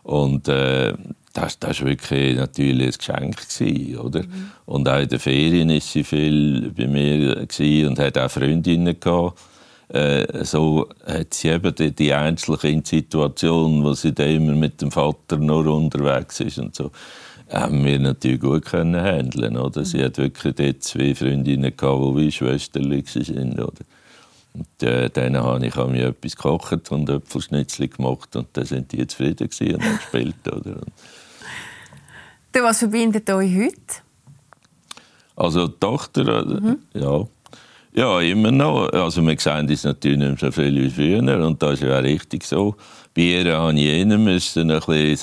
Und 0.01 0.47
äh, 0.47 0.93
das, 1.33 1.57
das 1.59 1.81
war 1.81 1.89
wirklich 1.89 2.37
natürlich 2.37 3.09
ein 3.09 3.31
Geschenk. 3.31 3.49
Gewesen, 3.49 3.97
oder? 3.97 4.23
Mhm. 4.23 4.51
Und 4.65 4.87
auch 4.87 4.99
in 4.99 5.07
den 5.09 5.19
Ferien 5.19 5.69
war 5.69 5.79
sie 5.79 6.03
viel 6.03 6.71
bei 6.71 6.87
mir 6.87 7.47
und 7.87 7.99
hatte 7.99 8.23
auch 8.23 8.31
Freundinnen. 8.31 8.99
Gehabt. 8.99 9.39
Äh, 9.89 10.45
so 10.45 10.89
hat 11.05 11.33
sie 11.33 11.49
eben 11.49 11.75
die, 11.75 11.91
die 11.91 12.13
Einzelkind-Situation, 12.13 13.83
wo 13.83 13.93
sie 13.93 14.13
dann 14.13 14.29
immer 14.29 14.53
mit 14.53 14.81
dem 14.81 14.91
Vater 14.91 15.37
noch 15.37 15.65
unterwegs 15.65 16.39
ist 16.39 16.57
und 16.57 16.75
so, 16.75 16.91
haben 17.51 17.83
wir 17.85 17.99
natürlich 17.99 18.39
gut 18.39 18.65
können 18.65 19.01
handeln. 19.01 19.57
Oder? 19.57 19.85
Sie 19.85 20.03
hat 20.03 20.17
wirklich 20.17 20.55
dort 20.55 20.83
zwei 20.83 21.13
Freundinnen, 21.13 21.75
gehabt, 21.75 22.01
die 22.01 22.17
wie 22.17 22.31
Schwestern 22.31 22.89
waren. 22.89 23.53
Oder? 23.53 23.85
Und 24.53 24.83
äh, 24.83 25.09
denen 25.09 25.43
habe 25.43 25.65
ich 25.65 25.75
mir 25.75 26.07
etwas 26.07 26.35
gekocht 26.35 26.91
und 26.91 27.09
Äpfelschnitzel 27.09 27.87
gemacht 27.87 28.35
und 28.35 28.47
dann 28.53 28.65
sind 28.65 28.91
die 28.91 29.05
zufrieden 29.07 29.49
und 29.49 29.83
haben 29.83 29.97
gespielt. 29.97 30.47
Oder? 30.47 30.81
Was 32.61 32.79
verbindet 32.79 33.29
euch 33.29 33.55
heute? 33.55 34.03
Also 35.35 35.67
die 35.67 35.79
Tochter, 35.79 36.41
äh, 36.41 36.45
mhm. 36.45 36.79
ja. 36.93 37.25
Ja, 37.95 38.19
immer 38.21 38.51
noch. 38.51 38.89
Also 38.91 39.21
wir 39.21 39.39
sehen 39.39 39.67
das 39.67 39.83
natürlich 39.83 40.17
nicht 40.17 40.39
so 40.39 40.51
viel 40.51 40.75
wie 40.75 40.89
früher 40.89 41.45
und 41.45 41.61
das 41.61 41.73
ist 41.73 41.83
ja 41.83 41.99
auch 41.99 42.03
richtig 42.03 42.43
so. 42.43 42.75
Bei 43.13 43.21
ihr 43.21 43.55
habe 43.55 43.73
ich 43.73 43.85
eher 43.85 44.17
müssen 44.17 44.71
ein 44.71 44.79
bisschen, 44.79 45.21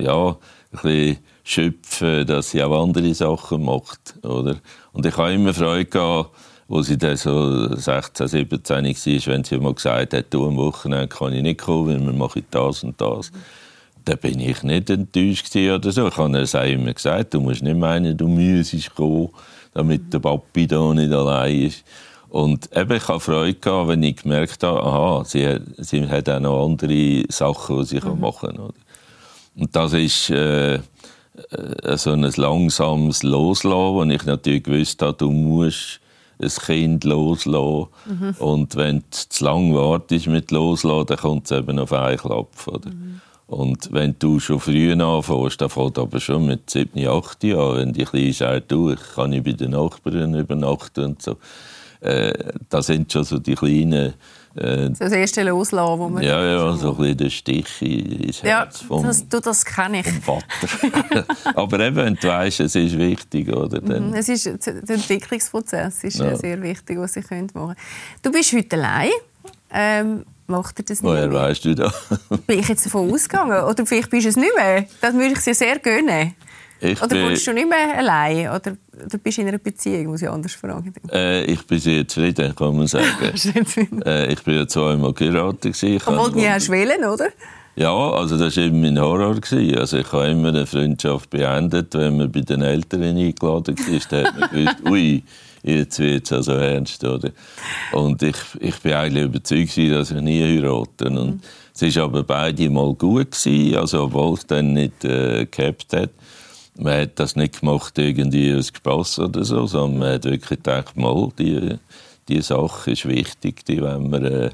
ja, 0.00 0.28
ein 0.28 0.36
bisschen 0.82 1.18
schöpfen, 1.44 2.26
dass 2.26 2.50
sie 2.50 2.62
auch 2.62 2.82
andere 2.82 3.14
Sachen 3.14 3.64
macht. 3.64 4.16
Oder? 4.24 4.56
Und 4.92 5.06
ich 5.06 5.16
habe 5.16 5.32
immer 5.32 5.54
Freude 5.54 5.84
gehabt, 5.84 6.30
wo 6.66 6.82
sie 6.82 6.98
dann 6.98 7.16
so 7.16 7.74
16, 7.74 8.26
17 8.26 8.68
war, 8.68 8.82
wenn 8.84 9.44
sie 9.44 9.58
mal 9.58 9.74
gesagt 9.74 10.14
hat, 10.14 10.26
du 10.30 10.48
am 10.48 10.56
Wochenende 10.56 11.08
kann 11.08 11.32
ich 11.32 11.42
nicht 11.42 11.60
kommen, 11.60 12.00
weil 12.00 12.06
wir 12.06 12.12
machen 12.12 12.44
das 12.50 12.82
und 12.82 13.00
das. 13.00 13.30
Da 14.04 14.16
bin 14.16 14.40
ich 14.40 14.62
nicht 14.62 14.90
enttäuscht 14.90 15.54
oder 15.54 15.92
so. 15.92 16.08
Ich 16.08 16.16
habe 16.16 16.38
es 16.38 16.54
auch 16.54 16.64
immer 16.64 16.92
gesagt, 16.92 17.34
du 17.34 17.40
musst 17.40 17.62
nicht 17.62 17.76
meinen, 17.76 18.16
du 18.16 18.28
müsstest 18.28 18.94
kommen, 18.94 19.28
damit 19.74 20.12
der 20.12 20.18
Papi 20.18 20.66
da 20.66 20.92
nicht 20.92 21.12
allein 21.12 21.62
ist. 21.62 21.84
Und 22.28 22.74
eben, 22.74 22.96
ich 22.96 23.08
habe 23.08 23.20
Freude 23.20 23.54
gehabt, 23.54 23.88
wenn 23.88 24.02
ich 24.02 24.16
gemerkt 24.16 24.62
habe, 24.62 24.82
aha, 24.82 25.22
sie, 25.24 25.60
sie 25.76 26.08
hat 26.08 26.30
auch 26.30 26.40
noch 26.40 26.64
andere 26.64 27.24
Sachen, 27.28 27.78
die 27.80 27.84
sie 27.84 28.00
mhm. 28.00 28.20
machen 28.20 28.48
kann. 28.48 28.58
Oder? 28.58 28.74
Und 29.54 29.76
das 29.76 29.92
ist 29.92 30.30
äh, 30.30 30.76
äh, 30.76 30.80
so 31.96 32.12
ein 32.12 32.22
langsames 32.22 33.22
Loslassen, 33.22 33.94
wo 33.94 34.02
ich 34.04 34.24
natürlich 34.24 34.62
gewusst 34.62 35.02
habe, 35.02 35.16
du 35.18 35.30
musst 35.30 36.00
ein 36.40 36.48
Kind 36.48 37.04
loslassen. 37.04 37.88
Mhm. 38.06 38.34
Und 38.38 38.76
wenn 38.76 39.00
du 39.00 39.04
zu 39.10 39.44
lange 39.44 39.74
wartest 39.74 40.26
mit 40.26 40.50
Loslassen, 40.50 41.06
dann 41.06 41.18
kommt 41.18 41.50
es 41.50 41.58
eben 41.58 41.78
auf 41.78 41.92
einen 41.92 42.16
Klapp. 42.16 42.66
Oder? 42.66 42.90
Mhm. 42.90 43.20
Und 43.52 43.92
wenn 43.92 44.16
du 44.18 44.40
schon 44.40 44.58
früh 44.60 44.92
anfängst, 44.92 45.60
dann 45.60 45.68
fängt 45.68 45.98
aber 45.98 46.20
schon 46.20 46.46
mit 46.46 46.70
7, 46.70 47.06
8 47.06 47.44
Jahren, 47.44 47.76
wenn 47.76 47.92
die 47.92 48.04
Kleine 48.04 48.32
sagt, 48.32 48.72
du, 48.72 48.92
ich 48.92 49.00
kann 49.14 49.28
nicht 49.28 49.44
bei 49.44 49.52
den 49.52 49.72
Nachbarn 49.72 50.34
übernachten 50.34 51.04
und 51.04 51.22
so. 51.22 51.36
Äh, 52.00 52.32
das 52.70 52.86
sind 52.86 53.12
schon 53.12 53.24
so 53.24 53.38
die 53.38 53.54
kleinen... 53.54 54.14
Äh, 54.54 54.86
so 54.94 55.04
das 55.04 55.12
erste 55.12 55.42
Loslassen, 55.42 55.98
wo 55.98 56.08
man... 56.08 56.22
Ja, 56.22 56.42
ja, 56.42 56.74
so 56.76 56.92
ein 56.92 56.96
bisschen 56.96 57.16
der 57.18 57.30
Stich 57.30 57.82
ins 57.82 58.42
Herz 58.42 58.80
ja, 58.80 58.86
vom, 58.86 59.02
das, 59.04 59.28
du, 59.28 59.38
das 59.38 59.66
kenne 59.66 60.00
ich. 60.00 60.06
vom 60.06 60.40
Vater. 60.40 61.26
aber 61.54 61.80
eben, 61.80 61.96
wenn 61.96 62.14
du 62.14 62.28
weißt, 62.28 62.60
es 62.60 62.74
ist 62.74 62.96
wichtig, 62.96 63.54
oder? 63.54 63.82
Dann... 63.82 64.08
Mhm, 64.08 64.14
es 64.14 64.30
ist, 64.30 64.46
der 64.46 64.76
Entwicklungsprozess 64.88 66.04
ist 66.04 66.18
ja. 66.18 66.34
sehr 66.36 66.60
wichtig, 66.62 66.98
was 66.98 67.12
sie 67.12 67.20
machen 67.20 67.48
können. 67.52 67.76
Du 68.22 68.32
bist 68.32 68.50
heute 68.54 68.76
allein. 68.76 69.10
Ähm, 69.70 70.24
macht 70.46 70.78
er 70.78 70.84
das 70.84 71.02
nicht 71.02 71.10
Woher 71.10 71.32
weißt 71.32 71.64
du 71.64 71.74
das? 71.74 71.94
bin 72.46 72.58
ich 72.58 72.68
jetzt 72.68 72.86
davon 72.86 73.12
ausgegangen? 73.12 73.64
Oder 73.64 73.86
vielleicht 73.86 74.10
bist 74.10 74.24
du 74.24 74.28
es 74.30 74.36
nicht 74.36 74.54
mehr? 74.56 74.86
Das 75.00 75.14
würde 75.14 75.32
ich 75.32 75.38
dir 75.40 75.54
sehr 75.54 75.78
gönnen. 75.78 76.34
Ich 76.80 77.00
oder 77.00 77.14
bin... 77.14 77.26
wohnst 77.26 77.46
du 77.46 77.52
nicht 77.52 77.68
mehr 77.68 77.96
allein? 77.96 78.48
Oder, 78.48 78.76
oder 79.06 79.18
bist 79.22 79.38
du 79.38 79.42
in 79.42 79.48
einer 79.48 79.58
Beziehung? 79.58 80.06
Muss 80.06 80.22
ich 80.22 80.28
anders 80.28 80.52
fragen. 80.52 80.92
Äh, 81.12 81.44
ich 81.44 81.64
bin 81.64 81.78
sehr 81.78 82.06
zufrieden, 82.08 82.54
kann 82.56 82.76
man 82.76 82.86
sagen. 82.88 83.06
äh, 84.04 84.32
ich 84.32 84.42
bin 84.42 84.54
ja 84.56 84.66
zweimal 84.66 85.12
geheiratet. 85.12 85.76
Obwohl 86.06 86.32
du 86.32 86.38
nie 86.38 86.48
hast 86.48 86.68
wählen, 86.70 87.04
oder? 87.04 87.28
Ja, 87.74 87.92
also 87.92 88.36
das 88.36 88.56
war 88.56 88.64
eben 88.64 88.80
mein 88.80 89.00
Horror. 89.00 89.36
Also 89.78 89.96
ich 89.96 90.12
habe 90.12 90.26
immer 90.28 90.48
eine 90.48 90.66
Freundschaft 90.66 91.30
beendet, 91.30 91.94
wenn 91.94 92.18
man 92.18 92.30
bei 92.30 92.40
den 92.40 92.62
Eltern 92.62 93.02
eingeladen 93.02 93.76
ist. 93.88 94.12
Da 94.12 94.24
hat 94.24 94.38
man 94.38 94.50
gewusst, 94.50 94.76
ui, 94.90 95.22
jetzt 95.62 95.98
wird 95.98 96.26
es 96.26 96.32
also 96.32 96.52
ernst. 96.52 97.04
Oder? 97.04 97.30
Und 97.92 98.22
ich, 98.22 98.36
ich 98.60 98.78
bin 98.80 98.92
eigentlich 98.92 99.24
überzeugt, 99.24 99.76
dass 99.78 100.10
ich 100.10 100.20
nie 100.20 100.42
heirate. 100.42 101.08
Und 101.08 101.14
mhm. 101.14 101.40
Es 101.74 101.96
war 101.96 102.04
aber 102.04 102.22
beide 102.22 102.68
mal 102.68 102.94
gut, 102.94 103.30
gewesen, 103.30 103.76
also 103.76 104.04
obwohl 104.04 104.34
es 104.34 104.46
dann 104.46 104.74
nicht 104.74 105.04
äh, 105.04 105.46
gehabt 105.46 105.92
hat. 105.92 106.10
Man 106.76 107.00
hat 107.00 107.18
das 107.18 107.34
nicht 107.34 107.60
gemacht 107.60 107.98
irgendwie 107.98 108.54
aus 108.54 108.68
Spass 108.68 109.18
oder 109.18 109.44
so, 109.44 109.66
sondern 109.66 109.98
man 109.98 110.12
hat 110.14 110.24
wirklich 110.24 110.62
gedacht, 110.62 110.96
mal, 110.96 111.30
die, 111.38 111.76
die 112.28 112.42
Sache 112.42 112.92
ist 112.92 113.08
wichtig, 113.08 113.64
die 113.64 113.80
wollen 113.80 114.10
wir 114.10 114.22
äh, 114.22 114.50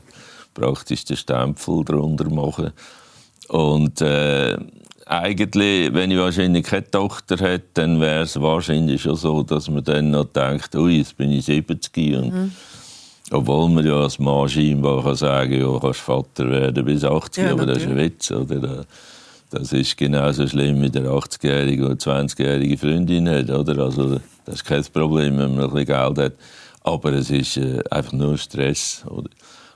praktisch 0.55 1.05
den 1.05 1.17
Stempel 1.17 1.85
darunter 1.85 2.29
machen. 2.31 2.73
Und 3.49 4.01
äh, 4.01 4.57
eigentlich, 5.09 5.93
wenn 5.95 6.11
ich 6.11 6.19
wahrscheinlich 6.19 6.65
keine 6.65 6.91
Tochter 6.91 7.37
hätte, 7.39 7.69
dann 7.75 8.01
wäre 8.01 8.23
es 8.23 8.41
wahrscheinlich 8.41 9.03
schon 9.03 9.17
so, 9.17 9.43
dass 9.43 9.69
man 9.69 9.85
dann 9.85 10.11
noch 10.11 10.27
denkt, 10.27 10.75
ui, 10.75 10.99
jetzt 10.99 11.17
bin 11.17 11.31
ich 11.31 11.47
70 11.47 12.17
und 12.17 12.33
mhm. 12.35 12.53
Obwohl 13.31 13.69
man 13.69 13.85
ja 13.85 14.01
als 14.01 14.19
Mann 14.19 14.49
scheinbar 14.49 15.03
kann 15.03 15.15
sagen 15.15 15.61
ja, 15.61 15.79
kannst 15.79 16.01
Vater 16.01 16.49
werden 16.49 16.85
bis 16.85 17.05
80, 17.05 17.45
ja, 17.45 17.53
aber 17.53 17.67
das 17.67 17.79
ist 17.79 17.87
ein 17.87 17.97
Witz. 17.97 18.31
Oder? 18.31 18.87
Das 19.51 19.73
ist 19.73 19.97
genauso 19.97 20.47
schlimm 20.47 20.81
mit 20.81 20.95
der 20.95 21.05
80-jährigen 21.05 21.85
oder 21.85 21.95
20-jährigen 21.95 22.79
Freundin 22.79 23.29
hat. 23.29 23.51
Oder? 23.51 23.85
Also, 23.85 24.21
das 24.45 24.57
ist 24.57 24.65
kein 24.65 24.85
Problem, 24.85 25.39
wenn 25.39 25.57
man 25.57 25.65
ein 25.65 25.71
bisschen 25.71 25.87
Geld 25.87 26.19
hat. 26.19 26.33
Aber 26.83 27.13
es 27.13 27.31
ist 27.31 27.59
äh, 27.59 27.83
einfach 27.91 28.13
nur 28.13 28.39
Stress. 28.39 29.05
Oder? 29.07 29.29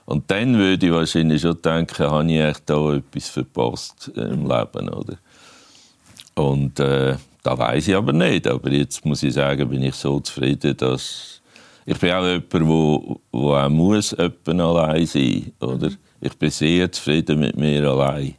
Und 0.05 0.29
dann 0.29 0.57
würde 0.57 0.85
ich 0.85 0.91
wahrscheinlich 0.91 1.41
schon 1.41 1.61
denken, 1.61 2.05
habe 2.05 2.31
ich 2.31 2.39
echt 2.39 2.69
da 2.69 2.93
etwas 2.93 3.29
verpasst 3.29 4.11
im 4.15 4.47
Leben, 4.47 4.89
oder? 4.89 5.17
Und 6.35 6.79
äh, 6.79 7.15
da 7.43 7.57
weiß 7.57 7.87
ich 7.87 7.95
aber 7.95 8.13
nicht. 8.13 8.47
Aber 8.47 8.69
jetzt 8.69 9.05
muss 9.05 9.23
ich 9.23 9.33
sagen, 9.33 9.69
bin 9.69 9.83
ich 9.83 9.95
so 9.95 10.19
zufrieden, 10.19 10.75
dass 10.77 11.41
ich 11.85 11.97
bin 11.97 12.11
auch 12.11 12.25
jemand, 12.25 12.53
der 12.53 12.67
wo, 12.67 13.21
wo 13.31 13.53
auch 13.55 13.69
muss 13.69 14.13
allein 14.13 15.05
sein, 15.05 15.51
oder? 15.59 15.89
Ich 16.21 16.33
bin 16.37 16.49
sehr 16.49 16.89
zufrieden 16.91 17.41
mit 17.41 17.57
mir 17.57 17.89
allein. 17.89 18.35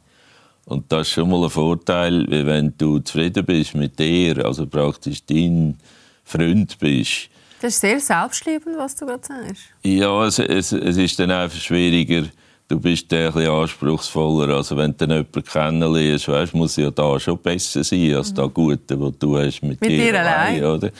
Und 0.65 0.91
das 0.91 1.07
ist 1.07 1.13
schon 1.13 1.29
mal 1.29 1.43
ein 1.43 1.49
Vorteil, 1.51 2.25
wenn 2.27 2.73
du 2.75 2.97
zufrieden 2.99 3.45
bist 3.45 3.75
mit 3.75 3.99
dir, 3.99 4.43
also 4.43 4.65
praktisch 4.65 5.23
dein 5.23 5.77
Freund 6.23 6.79
bist, 6.79 7.29
das 7.65 7.73
ist 7.73 7.81
sehr 7.81 7.99
selbstliebend, 7.99 8.77
was 8.77 8.95
du 8.95 9.07
gerade 9.07 9.25
sagst. 9.25 9.63
Ja, 9.81 10.25
es, 10.25 10.37
es, 10.37 10.71
es 10.71 10.97
ist 10.97 11.17
dann 11.17 11.31
einfach 11.31 11.59
schwieriger. 11.59 12.27
Du 12.67 12.79
bist 12.79 13.11
ein 13.11 13.31
bisschen 13.33 13.49
anspruchsvoller. 13.49 14.55
Also 14.55 14.77
wenn 14.77 14.95
du 14.95 15.05
jemanden 15.05 15.43
kennenlernst, 15.43 16.27
weißt, 16.27 16.53
muss 16.53 16.75
ja 16.75 16.91
da 16.91 17.19
schon 17.19 17.39
besser 17.39 17.83
sein 17.83 18.13
als 18.13 18.31
mhm. 18.31 18.35
das 18.35 18.53
Gute, 18.53 19.01
was 19.01 19.13
du 19.17 19.37
hast 19.39 19.63
mit, 19.63 19.81
mit 19.81 19.89
dir, 19.89 20.11
dir 20.11 20.19
allein. 20.19 20.63
Oder? 20.63 20.91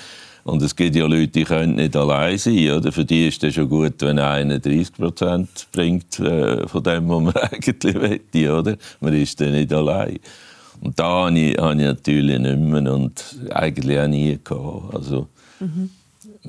Und 0.44 0.62
es 0.64 0.76
gibt 0.76 0.96
ja 0.96 1.06
Leute, 1.06 1.28
die 1.28 1.44
können 1.44 1.76
nicht 1.76 1.96
allein 1.96 2.38
sein. 2.40 2.72
Oder? 2.72 2.92
Für 2.92 3.06
die 3.06 3.28
ist 3.28 3.44
es 3.44 3.54
schon 3.54 3.70
gut, 3.70 4.02
wenn 4.02 4.18
einer 4.18 4.58
30 4.58 4.94
Prozent 4.94 5.68
bringt 5.72 6.20
äh, 6.20 6.68
von 6.68 6.82
dem, 6.82 7.08
was 7.10 7.22
man 7.22 7.36
eigentlich 7.52 8.22
will. 8.34 8.50
Oder? 8.50 8.76
Man 9.02 9.14
ist 9.14 9.40
dann 9.40 9.52
nicht 9.52 9.72
allein. 9.72 10.18
Und 10.82 10.98
da 11.00 11.26
habe 11.26 11.40
ich, 11.40 11.58
habe 11.60 11.74
ich 11.74 11.86
natürlich 11.86 12.40
nicht 12.40 12.58
mehr 12.58 12.92
und 12.92 13.24
eigentlich 13.52 14.00
auch 14.00 14.08
nie 14.08 14.40
gehabt. 14.44 14.96
Also, 14.96 15.28
mhm 15.60 15.92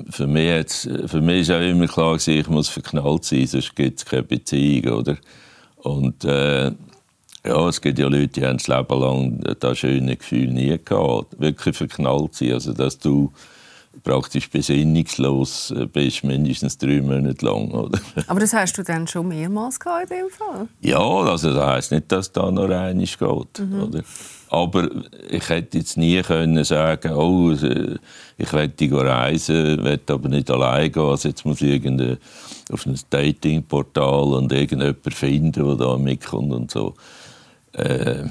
für 0.09 0.27
mich, 0.27 0.45
jetzt, 0.45 0.89
für 1.05 1.21
mich 1.21 1.41
ist 1.41 1.51
auch 1.51 1.61
immer 1.61 1.87
klar 1.87 2.13
gewesen, 2.13 2.39
ich 2.39 2.47
muss 2.47 2.69
verknallt 2.69 3.23
sein, 3.25 3.47
sonst 3.47 3.75
gibt 3.75 3.99
es 3.99 4.05
keine 4.05 4.23
Beziehung, 4.23 4.99
oder? 4.99 5.17
Und 5.77 6.23
äh, 6.25 6.71
ja, 7.45 7.67
es 7.69 7.81
gibt 7.81 7.99
ja 7.99 8.07
Leute, 8.07 8.27
die 8.27 8.45
haben 8.45 8.57
das 8.57 8.67
Leben 8.67 8.99
lang 8.99 9.55
das 9.59 9.77
schöne 9.77 10.17
Gefühl 10.17 10.51
nie 10.51 10.77
gehabt, 10.83 11.39
wirklich 11.39 11.75
verknallt 11.75 12.35
sein, 12.35 12.53
also 12.53 12.73
dass 12.73 12.99
du 12.99 13.31
praktisch 14.03 14.49
besinnungslos 14.49 15.73
bist, 15.91 16.23
mindestens 16.23 16.77
drei 16.77 17.01
Monate 17.01 17.45
lang. 17.45 17.71
Oder? 17.71 17.99
Aber 18.27 18.39
das 18.39 18.53
hast 18.53 18.77
du 18.77 18.83
dann 18.83 19.07
schon 19.07 19.27
mehrmals 19.27 19.79
gehabt 19.79 20.11
in 20.11 20.17
dem 20.17 20.29
Fall? 20.29 20.67
Ja, 20.81 20.99
also 20.99 21.53
das 21.53 21.65
heisst 21.65 21.91
nicht, 21.91 22.11
dass 22.11 22.31
da 22.31 22.51
noch 22.51 22.69
einig 22.69 23.17
geht. 23.17 23.59
Mhm. 23.59 23.83
Oder? 23.83 24.03
Aber 24.49 24.89
ich 25.29 25.49
hätte 25.49 25.79
jetzt 25.79 25.97
nie 25.97 26.21
können 26.21 26.63
sagen, 26.63 27.13
oh, 27.13 27.51
ich 28.37 28.51
möchte 28.53 28.91
reisen, 28.91 29.83
möchte 29.83 30.13
aber 30.13 30.29
nicht 30.29 30.49
allein 30.49 30.91
gehen. 30.91 31.03
Also 31.03 31.29
jetzt 31.29 31.45
muss 31.45 31.61
ich 31.61 31.85
auf 32.71 32.85
ein 32.85 32.99
Datingportal 33.09 34.33
und 34.33 34.51
irgendjemanden 34.51 35.11
finden, 35.11 35.65
der 35.65 35.75
da 35.75 35.97
mitkommt 35.97 36.53
und 36.53 36.71
so. 36.71 36.93
Äh, 37.73 38.23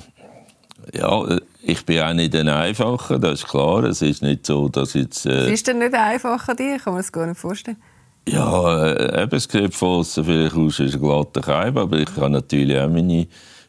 ja, 0.94 1.38
ich 1.68 1.84
bin 1.84 2.00
auch 2.00 2.12
nicht 2.12 2.34
ein 2.36 2.48
Einfacher, 2.48 3.18
das 3.18 3.40
ist 3.40 3.48
klar. 3.48 3.84
Es 3.84 4.02
ist 4.02 4.22
nicht 4.22 4.46
so, 4.46 4.68
dass 4.68 4.94
jetzt... 4.94 5.26
Äh, 5.26 5.52
ist 5.52 5.66
denn 5.66 5.78
nicht 5.78 5.94
einfach 5.94 6.48
an 6.48 6.56
dir? 6.56 6.78
Kann 6.78 6.92
man 6.92 7.00
es 7.00 7.10
gar 7.10 7.26
nicht 7.26 7.40
vorstellen. 7.40 7.78
Ja, 8.28 8.86
äh, 8.86 9.22
eben, 9.22 9.36
es 9.36 9.44
sieht 9.44 9.74
von 9.74 10.00
außen 10.00 10.24
vielleicht 10.24 10.54
aus, 10.54 10.80
ist 10.80 10.94
ein 10.94 11.00
glatter 11.00 11.40
Keim, 11.40 11.76
aber 11.76 11.98
ich 11.98 12.10
habe 12.16 12.30
natürlich 12.30 12.78
auch 12.78 12.88
meine 12.88 13.26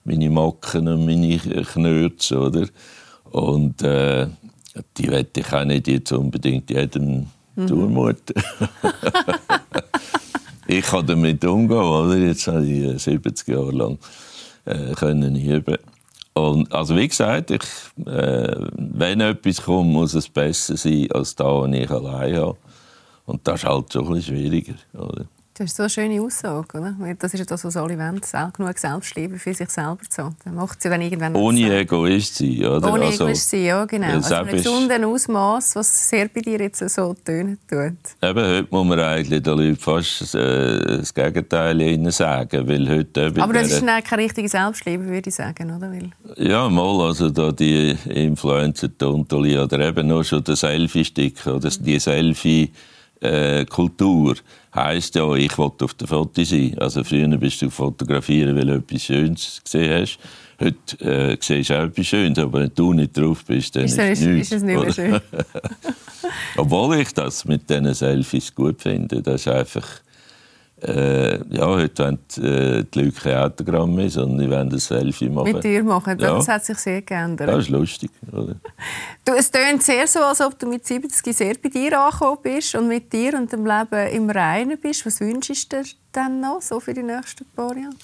meine 0.07 0.29
Macken 0.29 0.87
und 0.87 1.05
meine 1.05 1.37
Knötze, 1.37 2.39
oder? 2.39 2.67
Und 3.31 3.81
äh, 3.83 4.27
die 4.97 5.09
wette 5.09 5.41
ich 5.41 5.53
auch 5.53 5.65
nicht 5.65 5.87
jetzt 5.87 6.11
unbedingt 6.13 6.69
jedem 6.69 7.27
mhm. 7.55 7.67
zumuten. 7.67 8.35
ich 10.67 10.85
kann 10.85 11.05
damit 11.05 11.43
umgehen, 11.43 11.77
oder? 11.77 12.15
Jetzt 12.15 12.47
habe 12.47 12.65
ich 12.65 13.03
70 13.03 13.47
äh, 13.47 13.51
Jahre 13.51 13.71
lang 13.71 13.99
äh, 14.65 14.93
können 14.93 15.35
üben. 15.35 15.77
Und, 16.37 16.71
also 16.71 16.95
wie 16.95 17.07
gesagt, 17.07 17.51
ich, 17.51 17.63
äh, 18.05 18.55
wenn 18.75 19.21
etwas 19.21 19.63
kommt, 19.63 19.91
muss 19.91 20.13
es 20.13 20.29
besser 20.29 20.77
sein 20.77 21.11
als 21.11 21.35
da, 21.35 21.45
was 21.45 21.71
ich 21.71 21.89
allein 21.89 22.35
habe. 22.35 22.57
Und 23.25 23.45
das 23.47 23.63
ist 23.63 23.69
halt 23.69 23.91
schon 23.91 24.07
ein 24.07 24.13
bisschen 24.13 24.35
schwieriger. 24.35 24.75
Oder? 24.93 25.25
Das 25.57 25.71
ist 25.71 25.75
so 25.75 25.83
eine 25.83 25.89
schöne 25.89 26.21
Aussage, 26.21 26.77
oder? 26.77 26.95
Das 27.17 27.33
ist 27.33 27.49
das, 27.49 27.63
was 27.65 27.75
alle 27.75 27.97
wollen, 27.97 28.21
genug 28.53 28.77
Selbstliebe 28.77 29.39
für 29.39 29.55
sich 29.55 29.69
selber 29.71 30.03
zu 30.07 30.25
haben. 30.25 30.35
Dann 30.45 30.53
macht 30.53 30.79
sie 30.79 30.87
dann 30.87 31.01
irgendwann 31.01 31.35
Ohne 31.35 31.79
Egoist 31.79 32.35
sein, 32.35 32.63
oder? 32.63 32.93
Ohne 32.93 33.05
also, 33.05 33.23
Egoist 33.23 33.49
sein, 33.49 33.63
ja, 33.63 33.85
genau. 33.85 34.05
Also 34.05 34.35
ein 34.35 34.47
gesunden 34.49 35.03
Ausmaß, 35.03 35.75
was 35.77 36.09
sehr 36.09 36.27
bei 36.27 36.41
dir 36.41 36.59
jetzt 36.59 36.87
so 36.87 37.15
tönen 37.25 37.57
tut. 37.67 37.97
Eben, 38.21 38.45
heute 38.45 38.67
muss 38.69 38.85
man 38.85 38.99
eigentlich 38.99 39.41
den 39.41 39.57
Leuten 39.57 39.77
fast 39.77 40.35
äh, 40.35 40.97
das 40.97 41.11
Gegenteil 41.11 42.11
sagen, 42.11 42.67
weil 42.69 42.87
heute... 42.87 43.33
Aber 43.39 43.53
das 43.53 43.71
ist 43.71 43.81
dann 43.81 44.03
keine 44.03 44.23
richtige 44.23 44.49
Selbstliebe, 44.49 45.05
würde 45.05 45.29
ich 45.29 45.35
sagen, 45.35 45.75
oder? 45.75 45.91
Weil 45.91 46.11
ja, 46.35 46.69
mal, 46.69 47.07
also 47.07 47.31
da 47.31 47.51
die 47.51 47.97
Influencer-Tontoli 48.05 49.57
oder 49.57 49.79
eben 49.79 50.07
nur 50.07 50.23
schon 50.23 50.43
der 50.43 50.55
Selfie-Stick 50.55 51.47
oder 51.47 51.67
die 51.69 51.99
Selfie- 51.99 52.71
äh, 53.21 53.65
Kultur 53.65 54.35
heisst 54.73 55.15
ja, 55.15 55.33
ich 55.35 55.57
will 55.57 55.71
auf 55.81 55.93
der 55.93 56.07
Foto 56.07 56.43
sein. 56.43 56.75
Also 56.77 57.03
früher 57.03 57.27
bist 57.37 57.61
du 57.61 57.69
fotografieren, 57.69 58.55
weil 58.55 58.65
du 58.65 58.75
etwas 58.75 59.03
Schönes 59.03 59.61
gesehen 59.63 60.01
hast. 60.01 60.19
Heute 60.59 61.05
äh, 61.05 61.37
siehst 61.39 61.69
du 61.69 61.79
auch 61.79 61.83
etwas 61.83 62.07
Schönes, 62.07 62.39
aber 62.39 62.61
wenn 62.61 62.71
du 62.73 62.93
nicht 62.93 63.17
drauf 63.17 63.43
bist, 63.45 63.75
dann 63.75 63.85
ist, 63.85 63.97
ist, 63.97 64.21
nichts, 64.21 64.51
ist 64.51 64.53
es 64.53 64.63
nicht 64.63 64.79
mehr 64.79 64.93
schön. 64.93 65.19
Obwohl 66.57 66.97
ich 66.97 67.13
das 67.13 67.45
mit 67.45 67.69
diesen 67.69 67.93
Selfies 67.93 68.53
gut 68.53 68.81
finde. 68.81 69.21
Das 69.21 69.41
ist 69.41 69.47
einfach 69.47 69.87
äh, 70.81 71.39
ja, 71.55 71.65
heute 71.65 72.03
wollen 72.03 72.19
die, 72.35 72.41
äh, 72.41 72.83
die 72.83 73.01
Leute 73.01 73.19
kein 73.19 73.37
Autogramm 73.37 73.95
mehr, 73.95 74.09
sondern 74.09 74.37
die 74.37 74.49
wollen 74.49 74.71
ein 74.71 74.79
Selfie 74.79 75.29
machen. 75.29 75.51
Mit 75.51 75.63
dir 75.63 75.83
machen, 75.83 76.17
das 76.17 76.45
ja. 76.45 76.53
hat 76.53 76.65
sich 76.65 76.77
sehr 76.77 77.01
geändert. 77.01 77.49
Das 77.49 77.63
ist 77.63 77.69
lustig, 77.69 78.11
oder? 78.31 78.55
Du, 79.25 79.33
es 79.33 79.51
klingt 79.51 79.83
sehr 79.83 80.07
so, 80.07 80.19
als 80.19 80.39
ob 80.39 80.57
du 80.57 80.67
mit 80.67 80.85
70 80.85 81.35
sehr 81.35 81.55
bei 81.61 81.69
dir 81.69 81.99
angekommen 81.99 82.37
bist 82.43 82.75
und 82.75 82.87
mit 82.87 83.11
dir 83.11 83.33
und 83.33 83.51
dem 83.51 83.65
Leben 83.65 84.07
im 84.13 84.29
Reinen 84.29 84.79
bist. 84.79 85.05
Was 85.05 85.19
wünschst 85.19 85.73
du 85.73 85.81
dir 85.81 85.89
dann 86.11 86.39
noch 86.39 86.61
so 86.61 86.79
für 86.79 86.93
die 86.93 87.03
nächsten 87.03 87.45
paar 87.55 87.75
Jahre? 87.75 87.95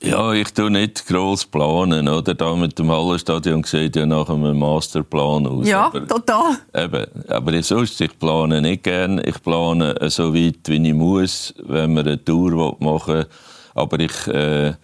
Ja, 0.00 0.32
ich 0.32 0.52
tue 0.54 0.70
nicht 0.70 1.06
gross 1.08 1.44
planen, 1.44 2.08
oder? 2.08 2.34
Da 2.34 2.54
mit 2.54 2.78
dem 2.78 2.90
Hallenstadion 2.90 3.64
sieht 3.64 3.96
ja 3.96 4.06
nach 4.06 4.28
einem 4.28 4.56
Masterplan 4.56 5.46
aus. 5.46 5.66
Ja, 5.66 5.86
aber, 5.86 6.06
total. 6.06 6.56
Eben, 6.72 7.06
aber 7.28 7.62
sonst, 7.62 8.00
ich 8.00 8.16
plane 8.16 8.62
nicht 8.62 8.84
gern. 8.84 9.20
Ich 9.24 9.42
plane 9.42 9.96
so 10.08 10.32
weit, 10.32 10.68
wie 10.68 10.88
ich 10.88 10.94
muss, 10.94 11.52
wenn 11.66 11.94
wir 11.94 12.02
eine 12.02 12.24
Tour 12.24 12.76
machen 12.78 13.14
will. 13.14 13.26
Aber 13.74 13.98
ich, 13.98 14.26
äh, 14.28 14.74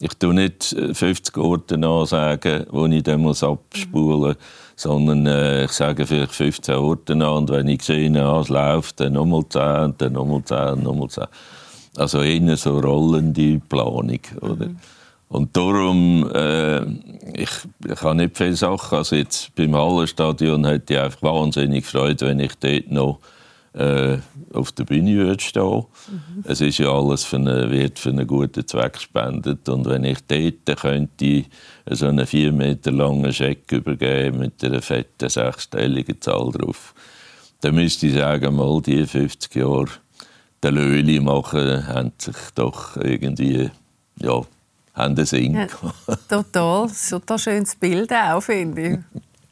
ich 0.00 0.14
tue 0.18 0.34
nicht 0.34 0.74
50 0.92 1.36
Orte 1.36 1.76
ansagen, 1.76 2.66
wo 2.70 2.86
ich 2.86 3.02
dann 3.04 3.20
muss 3.20 3.44
abspulen 3.44 4.20
muss, 4.20 4.36
sondern 4.74 5.26
äh, 5.26 5.66
ich 5.66 5.70
sage 5.72 6.04
vielleicht 6.04 6.32
15 6.32 6.74
Orte 6.74 7.12
an 7.12 7.22
und 7.22 7.50
wenn 7.50 7.68
ich 7.68 7.82
sehe, 7.82 8.10
ah, 8.20 8.40
es 8.40 8.48
läuft, 8.48 8.98
dann 8.98 9.12
nochmal 9.12 9.44
10, 9.48 9.94
dann 9.98 10.12
nochmal 10.14 10.42
10, 10.44 10.82
nochmal 10.82 11.08
10. 11.08 11.24
Also 11.96 12.22
eher 12.22 12.56
so 12.56 12.78
rollende 12.78 13.60
Planung, 13.68 14.20
oder? 14.40 14.68
Mhm. 14.68 14.76
Und 15.28 15.56
darum, 15.56 16.30
äh, 16.32 16.84
ich, 17.34 17.50
ich 17.88 18.02
habe 18.02 18.14
nicht 18.14 18.36
viele 18.36 18.54
Sachen. 18.54 18.98
Also 18.98 19.16
jetzt 19.16 19.54
beim 19.56 19.74
Hallenstadion 19.74 20.64
hätte 20.64 20.94
ich 20.94 21.00
einfach 21.00 21.22
wahnsinnig 21.22 21.86
Freude, 21.86 22.26
wenn 22.26 22.38
ich 22.40 22.54
dort 22.60 22.90
noch 22.90 23.18
äh, 23.72 24.18
auf 24.52 24.70
der 24.72 24.84
Bühne 24.84 25.16
würde 25.16 25.42
stehen. 25.42 25.86
Mhm. 26.08 26.44
Es 26.44 26.60
ist 26.60 26.78
ja 26.78 26.92
alles 26.92 27.24
für 27.24 27.36
eine, 27.36 27.70
wird 27.70 27.98
für 27.98 28.10
einen 28.10 28.26
guten 28.26 28.66
Zweck 28.66 28.92
gespendet. 28.92 29.68
Und 29.68 29.86
wenn 29.86 30.04
ich 30.04 30.18
dort 30.28 30.80
könnte 30.80 31.44
so 31.90 32.06
einen 32.06 32.26
vier 32.26 32.52
Meter 32.52 32.92
langen 32.92 33.32
Scheck 33.32 33.72
übergeben 33.72 34.38
mit 34.38 34.62
einer 34.62 34.82
fetten 34.82 35.28
sechsstelligen 35.28 36.20
Zahl 36.20 36.52
drauf, 36.52 36.94
dann 37.60 37.74
müsste 37.74 38.06
ich 38.06 38.14
sagen, 38.14 38.54
mal 38.54 38.80
die 38.82 39.04
50 39.04 39.54
Jahre 39.56 39.88
der 40.64 40.72
Löli 40.72 41.20
machen, 41.20 41.86
haben 41.86 42.12
sich 42.18 42.36
doch 42.54 42.96
irgendwie, 42.96 43.70
ja, 44.18 44.40
haben 44.94 45.14
den 45.14 45.26
Sinn 45.26 45.54
ja, 45.54 45.66
Total, 46.28 46.88
ein 46.88 47.38
schönes 47.38 47.76
Bild 47.76 48.12
auch, 48.12 48.40
finde 48.40 48.82
ich. 48.82 48.98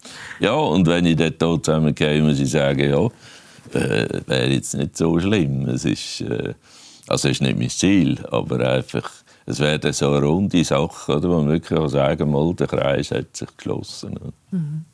ja, 0.40 0.54
und 0.54 0.86
wenn 0.86 1.04
ich 1.06 1.16
dort 1.16 1.64
zusammengehe, 1.64 2.22
muss 2.22 2.40
ich 2.40 2.50
sagen, 2.50 2.88
ja, 2.88 3.06
äh, 3.78 4.20
wäre 4.26 4.48
jetzt 4.48 4.74
nicht 4.74 4.96
so 4.96 5.18
schlimm. 5.20 5.68
Es 5.68 5.84
ist, 5.84 6.22
äh, 6.22 6.54
also 7.06 7.28
es 7.28 7.36
ist 7.36 7.42
nicht 7.42 7.58
mein 7.58 7.68
Ziel, 7.68 8.18
aber 8.30 8.60
einfach, 8.60 9.10
es 9.44 9.60
wäre 9.60 9.92
so 9.92 10.12
eine 10.12 10.24
runde 10.24 10.64
Sache, 10.64 11.16
oder, 11.16 11.28
wo 11.28 11.40
man 11.42 11.48
wirklich 11.48 11.90
sagen 11.90 12.32
kann, 12.32 12.56
der 12.56 12.66
Kreis 12.66 13.10
hat 13.10 13.36
sich 13.36 13.54
geschlossen. 13.56 14.18
Mhm. 14.50 14.84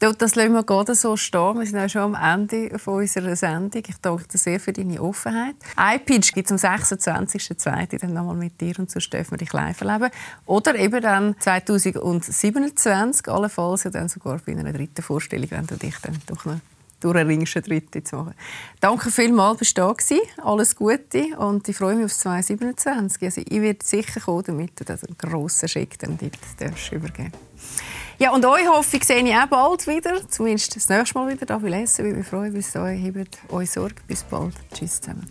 Das 0.00 0.36
lassen 0.36 0.52
wir 0.52 0.62
gerade 0.62 0.94
so 0.94 1.16
stehen. 1.16 1.58
Wir 1.58 1.66
sind 1.66 1.78
auch 1.78 1.88
schon 1.88 2.14
am 2.14 2.40
Ende 2.40 2.70
unserer 2.86 3.34
Sendung. 3.34 3.82
Ich 3.84 3.96
danke 4.00 4.28
dir 4.28 4.38
sehr 4.38 4.60
für 4.60 4.72
deine 4.72 5.02
Offenheit. 5.02 5.56
iPitch 5.76 6.34
gibt 6.34 6.48
es 6.48 6.64
am 6.64 6.76
26.02. 6.76 7.98
dann 7.98 8.12
nochmal 8.12 8.36
mit 8.36 8.60
dir 8.60 8.78
und 8.78 8.88
sonst 8.92 9.12
dürfen 9.12 9.32
wir 9.32 9.38
dich 9.38 9.52
live 9.52 9.80
erleben. 9.80 10.10
Oder 10.46 10.76
eben 10.76 11.02
dann 11.02 11.34
2027, 11.40 13.26
allenfalls 13.26 13.84
ja 13.84 13.90
dann 13.90 14.08
sogar 14.08 14.38
bei 14.46 14.52
einer 14.52 14.72
dritten 14.72 15.02
Vorstellung, 15.02 15.50
wenn 15.50 15.66
du 15.66 15.74
dich 15.74 15.96
dann 16.00 16.16
doch 16.26 16.44
noch 16.44 16.60
durchringst, 17.00 17.56
eine 17.56 17.62
dritte 17.64 18.04
zu 18.04 18.16
machen. 18.16 18.34
Danke 18.78 19.10
vielmals, 19.10 19.58
bist 19.58 19.76
du 19.76 19.82
da 19.82 19.92
gewesen. 19.92 20.20
Alles 20.44 20.76
Gute 20.76 21.36
und 21.38 21.68
ich 21.68 21.76
freue 21.76 21.96
mich 21.96 22.04
auf 22.04 22.14
2027. 22.14 23.22
Also 23.22 23.40
ich 23.40 23.60
werde 23.60 23.84
sicher 23.84 24.20
kommen, 24.20 24.44
damit 24.44 24.78
du 24.78 24.84
einen 24.92 25.18
grossen 25.18 25.68
Scheck 25.68 25.98
dann 25.98 26.12
übergeben 26.12 26.38
darfst. 26.58 26.92
Ja, 28.20 28.32
und 28.32 28.44
euch 28.44 28.66
hoffe 28.66 28.96
ich, 28.96 29.04
sehe 29.04 29.22
ich 29.22 29.32
auch 29.32 29.46
bald 29.46 29.86
wieder. 29.86 30.28
Zumindest 30.28 30.74
das 30.74 30.88
nächste 30.88 31.16
Mal 31.16 31.32
wieder. 31.32 31.46
Da 31.46 31.62
will 31.62 31.72
essen, 31.72 32.04
weil 32.04 32.16
wir 32.16 32.24
freuen 32.24 32.54
uns. 32.54 32.74
Euch 32.74 33.00
habt 33.04 33.52
euch 33.52 33.70
Sorge. 33.70 33.94
Bis 34.08 34.24
bald. 34.24 34.54
Tschüss 34.74 35.00
zusammen. 35.00 35.28